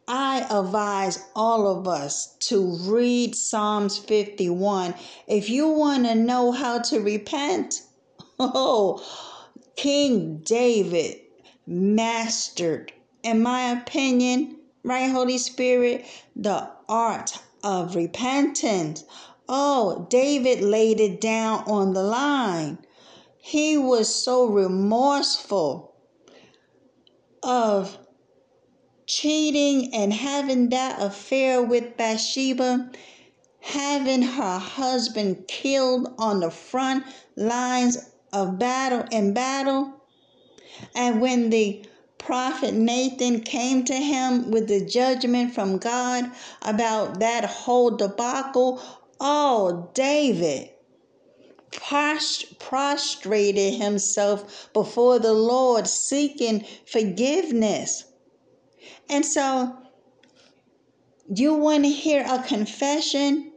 I 0.07 0.47
advise 0.49 1.23
all 1.35 1.67
of 1.67 1.87
us 1.87 2.35
to 2.47 2.65
read 2.81 3.35
Psalms 3.35 3.99
51. 3.99 4.95
If 5.27 5.51
you 5.51 5.67
want 5.67 6.07
to 6.07 6.15
know 6.15 6.51
how 6.51 6.79
to 6.79 6.99
repent, 6.99 7.83
oh, 8.39 9.05
King 9.75 10.37
David 10.43 11.19
mastered, 11.67 12.91
in 13.23 13.41
my 13.41 13.71
opinion, 13.71 14.57
right, 14.83 15.09
Holy 15.09 15.37
Spirit? 15.37 16.05
The 16.35 16.69
art 16.87 17.39
of 17.63 17.95
repentance. 17.95 19.03
Oh, 19.47 20.07
David 20.09 20.61
laid 20.61 20.99
it 20.99 21.19
down 21.19 21.63
on 21.65 21.93
the 21.93 22.03
line. 22.03 22.77
He 23.37 23.77
was 23.77 24.13
so 24.13 24.45
remorseful 24.45 25.95
of 27.41 27.97
cheating 29.05 29.93
and 29.93 30.13
having 30.13 30.69
that 30.69 31.01
affair 31.01 31.61
with 31.61 31.97
Bathsheba, 31.97 32.89
having 33.59 34.21
her 34.21 34.57
husband 34.57 35.47
killed 35.47 36.13
on 36.17 36.39
the 36.39 36.51
front 36.51 37.05
lines 37.35 37.97
of 38.31 38.57
battle 38.57 39.05
in 39.11 39.33
battle. 39.33 40.01
And 40.95 41.21
when 41.21 41.49
the 41.49 41.85
prophet 42.25 42.73
Nathan 42.73 43.41
came 43.41 43.83
to 43.85 43.93
him 43.93 44.51
with 44.51 44.67
the 44.67 44.85
judgment 44.85 45.53
from 45.53 45.77
God 45.77 46.31
about 46.61 47.19
that 47.19 47.45
whole 47.45 47.91
debacle, 47.91 48.81
oh, 49.19 49.89
David 49.93 50.69
prostrated 52.59 53.73
himself 53.73 54.69
before 54.73 55.19
the 55.19 55.33
Lord 55.33 55.87
seeking 55.87 56.65
forgiveness. 56.85 58.05
And 59.09 59.25
so, 59.25 59.75
you 61.33 61.53
want 61.55 61.83
to 61.83 61.89
hear 61.89 62.23
a 62.27 62.43
confession 62.43 63.51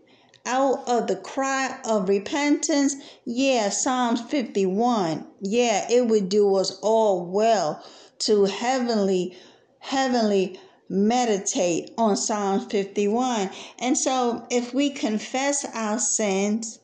out 0.47 0.89
of 0.89 1.09
the 1.09 1.17
cry 1.17 1.79
of 1.85 2.09
repentance? 2.09 2.95
Yeah, 3.25 3.69
Psalms 3.69 4.21
51. 4.23 5.27
Yeah, 5.41 5.87
it 5.91 6.07
would 6.07 6.29
do 6.29 6.55
us 6.57 6.79
all 6.81 7.27
well 7.27 7.85
to 8.21 8.45
heavenly, 8.45 9.37
heavenly 9.79 10.59
meditate 10.89 11.93
on 11.99 12.17
Psalm 12.17 12.69
51. 12.69 13.51
And 13.79 13.97
so, 13.99 14.47
if 14.51 14.73
we 14.73 14.91
confess 14.91 15.65
our 15.75 15.99
sins, 15.99 16.79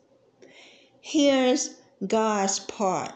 here's 1.01 1.70
God's 2.07 2.61
part. 2.61 3.12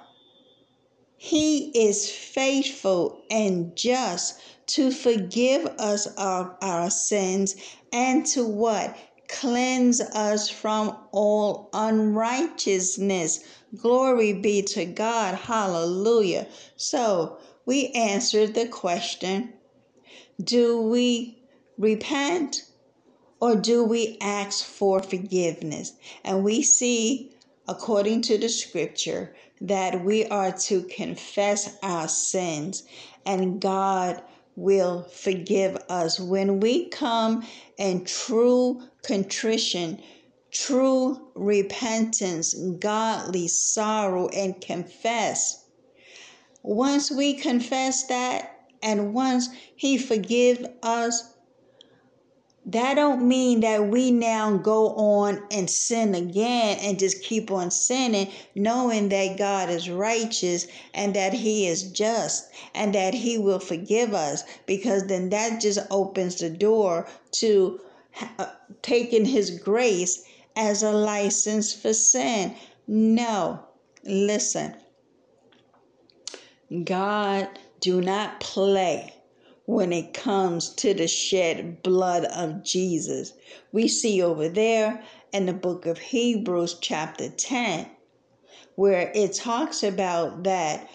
He 1.19 1.71
is 1.75 2.11
faithful 2.11 3.23
and 3.31 3.75
just 3.75 4.41
to 4.69 4.91
forgive 4.91 5.67
us 5.79 6.07
of 6.19 6.55
our 6.61 6.91
sins 6.91 7.57
and 7.93 8.27
to 8.27 8.45
what? 8.45 8.97
Cleanse 9.29 10.01
us 10.01 10.49
from 10.49 10.97
all 11.11 11.69
unrighteousness. 11.73 13.41
Glory 13.77 14.35
be 14.35 14.63
to 14.63 14.85
God. 14.85 15.35
Hallelujah. 15.35 16.47
So, 16.77 17.39
we 17.67 17.89
answered 17.89 18.55
the 18.55 18.67
question 18.67 19.53
do 20.43 20.81
we 20.81 21.39
repent 21.77 22.63
or 23.41 23.57
do 23.57 23.85
we 23.85 24.17
ask 24.21 24.65
for 24.65 25.03
forgiveness? 25.03 25.93
And 26.25 26.45
we 26.45 26.63
see, 26.63 27.37
according 27.69 28.23
to 28.23 28.39
the 28.39 28.49
scripture, 28.49 29.35
that 29.61 30.05
we 30.05 30.27
are 30.27 30.53
to 30.53 30.83
confess 30.85 31.77
our 31.83 32.09
sins 32.09 32.85
and 33.25 33.61
God 33.61 34.23
will 34.55 35.03
forgive 35.05 35.77
us. 35.89 36.21
When 36.21 36.61
we 36.61 36.89
come 36.89 37.47
in 37.79 38.05
true 38.05 38.83
contrition, 39.03 40.01
true 40.51 41.29
repentance, 41.35 42.55
godly 42.79 43.49
sorrow, 43.49 44.29
and 44.29 44.59
confess, 44.61 45.66
once 46.67 47.13
we 47.13 47.35
confess 47.35 48.03
that 48.09 48.67
and 48.83 49.15
once 49.15 49.49
he 49.77 49.97
forgive 49.97 50.67
us, 50.83 51.33
that 52.67 52.95
don't 52.95 53.27
mean 53.27 53.61
that 53.61 53.87
we 53.87 54.11
now 54.11 54.57
go 54.57 54.89
on 54.97 55.41
and 55.53 55.71
sin 55.71 56.17
again 56.17 56.77
and 56.81 56.99
just 56.99 57.23
keep 57.23 57.53
on 57.53 57.71
sinning 57.71 58.33
knowing 58.57 59.09
that 59.11 59.39
God 59.39 59.71
is 59.71 59.89
righteous 59.89 60.67
and 60.93 61.15
that 61.15 61.33
he 61.33 61.69
is 61.69 61.85
just 61.93 62.51
and 62.75 62.93
that 62.97 63.15
he 63.15 63.39
will 63.39 63.61
forgive 63.61 64.13
us 64.13 64.43
because 64.67 65.07
then 65.07 65.29
that 65.31 65.61
just 65.61 65.79
opens 65.93 66.35
the 66.35 66.51
door 66.51 67.07
to 67.31 67.81
uh, 68.41 68.47
taking 68.83 69.25
his 69.25 69.51
grace 69.61 70.25
as 70.57 70.83
a 70.83 70.91
license 70.91 71.73
for 71.73 71.95
sin. 71.95 72.57
No. 72.89 73.61
Listen. 74.03 74.75
God 76.85 77.49
do 77.79 78.01
not 78.01 78.41
play 78.41 79.15
when 79.67 79.93
it 79.93 80.15
comes 80.15 80.71
to 80.71 80.95
the 80.95 81.07
shed 81.07 81.83
blood 81.83 82.25
of 82.25 82.65
Jesus. 82.65 83.35
We 83.71 83.87
see 83.87 84.21
over 84.21 84.49
there 84.49 85.03
in 85.33 85.47
the 85.47 85.53
book 85.53 85.87
of 85.87 85.99
Hebrews, 85.99 86.79
chapter 86.81 87.29
10, 87.29 87.89
where 88.75 89.13
it 89.15 89.35
talks 89.35 89.85
about 89.85 90.43
that 90.45 90.91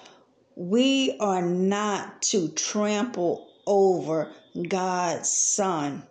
we 0.55 1.17
are 1.19 1.41
not 1.41 2.21
to 2.23 2.49
trample 2.49 3.47
over 3.65 4.33
God's 4.67 5.29
Son 5.29 6.03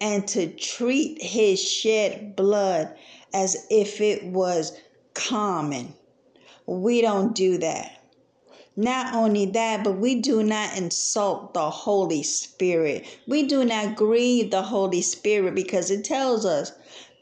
and 0.00 0.26
to 0.28 0.48
treat 0.48 1.22
his 1.22 1.62
shed 1.62 2.34
blood 2.34 2.92
as 3.32 3.66
if 3.70 4.00
it 4.00 4.24
was 4.24 4.76
common. 5.14 5.94
We 6.66 7.00
don't 7.00 7.34
do 7.34 7.58
that. 7.58 7.95
Not 8.76 9.14
only 9.14 9.46
that, 9.46 9.82
but 9.84 9.96
we 9.96 10.16
do 10.16 10.42
not 10.42 10.76
insult 10.76 11.54
the 11.54 11.70
Holy 11.70 12.22
Spirit. 12.22 13.06
We 13.26 13.44
do 13.44 13.64
not 13.64 13.96
grieve 13.96 14.50
the 14.50 14.62
Holy 14.62 15.00
Spirit 15.00 15.54
because 15.54 15.90
it 15.90 16.04
tells 16.04 16.44
us 16.44 16.72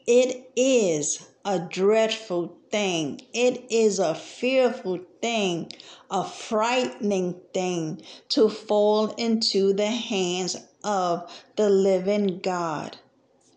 it 0.05 0.51
is 0.57 1.25
a 1.45 1.59
dreadful 1.59 2.57
thing. 2.71 3.21
It 3.33 3.63
is 3.69 3.99
a 3.99 4.15
fearful 4.15 4.99
thing, 5.21 5.71
a 6.11 6.25
frightening 6.25 7.39
thing 7.53 8.01
to 8.29 8.49
fall 8.49 9.11
into 9.13 9.71
the 9.71 9.87
hands 9.87 10.57
of 10.83 11.31
the 11.55 11.69
living 11.69 12.39
God. 12.39 12.97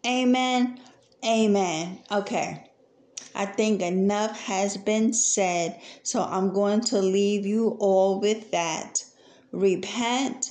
Amen. 0.07 0.81
Amen. 1.25 1.99
Okay. 2.13 2.68
I 3.39 3.47
think 3.47 3.83
enough 3.83 4.37
has 4.41 4.77
been 4.77 5.13
said, 5.13 5.81
so 6.03 6.25
I'm 6.25 6.53
going 6.53 6.81
to 6.87 6.99
leave 7.01 7.47
you 7.47 7.77
all 7.79 8.19
with 8.19 8.51
that. 8.51 9.05
Repent 9.53 10.51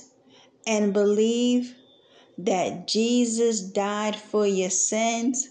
and 0.66 0.94
believe 0.94 1.74
that 2.38 2.88
Jesus 2.88 3.60
died 3.60 4.16
for 4.16 4.46
your 4.46 4.70
sins. 4.70 5.50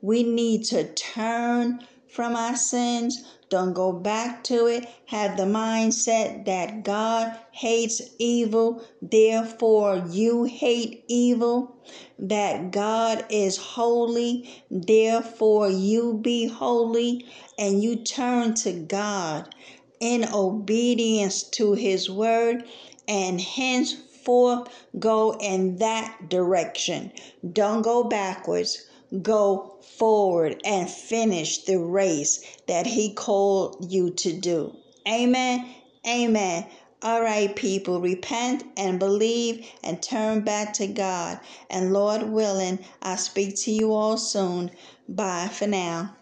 We 0.00 0.22
need 0.22 0.64
to 0.66 0.90
turn 0.94 1.86
from 2.12 2.36
our 2.36 2.54
sins. 2.54 3.24
Don't 3.48 3.72
go 3.72 3.90
back 3.90 4.44
to 4.44 4.66
it. 4.66 4.86
Have 5.06 5.38
the 5.38 5.44
mindset 5.44 6.44
that 6.44 6.84
God 6.84 7.38
hates 7.52 8.02
evil, 8.18 8.84
therefore 9.00 10.04
you 10.10 10.44
hate 10.44 11.04
evil. 11.08 11.74
That 12.18 12.70
God 12.70 13.24
is 13.30 13.56
holy, 13.56 14.62
therefore 14.70 15.70
you 15.70 16.18
be 16.22 16.46
holy. 16.48 17.26
And 17.58 17.82
you 17.82 17.96
turn 17.96 18.54
to 18.56 18.72
God 18.72 19.54
in 19.98 20.26
obedience 20.32 21.42
to 21.44 21.72
his 21.72 22.10
word 22.10 22.64
and 23.08 23.40
henceforth 23.40 24.68
go 24.98 25.36
in 25.40 25.76
that 25.76 26.28
direction. 26.28 27.12
Don't 27.52 27.82
go 27.82 28.04
backwards 28.04 28.86
go 29.20 29.78
forward 29.98 30.60
and 30.64 30.88
finish 30.88 31.64
the 31.64 31.78
race 31.78 32.44
that 32.66 32.86
He 32.86 33.12
called 33.14 33.90
you 33.92 34.10
to 34.10 34.32
do. 34.32 34.74
Amen. 35.06 35.74
Amen. 36.06 36.66
All 37.02 37.20
right, 37.20 37.54
people, 37.56 38.00
repent 38.00 38.64
and 38.76 39.00
believe 39.00 39.66
and 39.82 40.00
turn 40.00 40.42
back 40.42 40.72
to 40.74 40.86
God. 40.86 41.40
And 41.68 41.92
Lord 41.92 42.22
willing, 42.22 42.78
I'll 43.02 43.16
speak 43.16 43.56
to 43.62 43.72
you 43.72 43.92
all 43.92 44.16
soon. 44.16 44.70
Bye 45.08 45.48
for 45.48 45.66
now. 45.66 46.16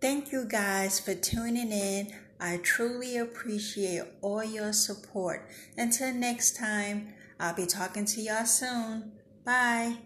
Thank 0.00 0.32
you 0.32 0.46
guys 0.46 0.98
for 0.98 1.14
tuning 1.14 1.70
in. 1.70 2.14
I 2.40 2.56
truly 2.62 3.18
appreciate 3.18 4.04
all 4.22 4.42
your 4.42 4.72
support. 4.72 5.46
Until 5.76 6.14
next 6.14 6.56
time, 6.56 7.12
I'll 7.38 7.54
be 7.54 7.66
talking 7.66 8.06
to 8.06 8.20
y'all 8.22 8.46
soon. 8.46 9.12
Bye. 9.44 9.98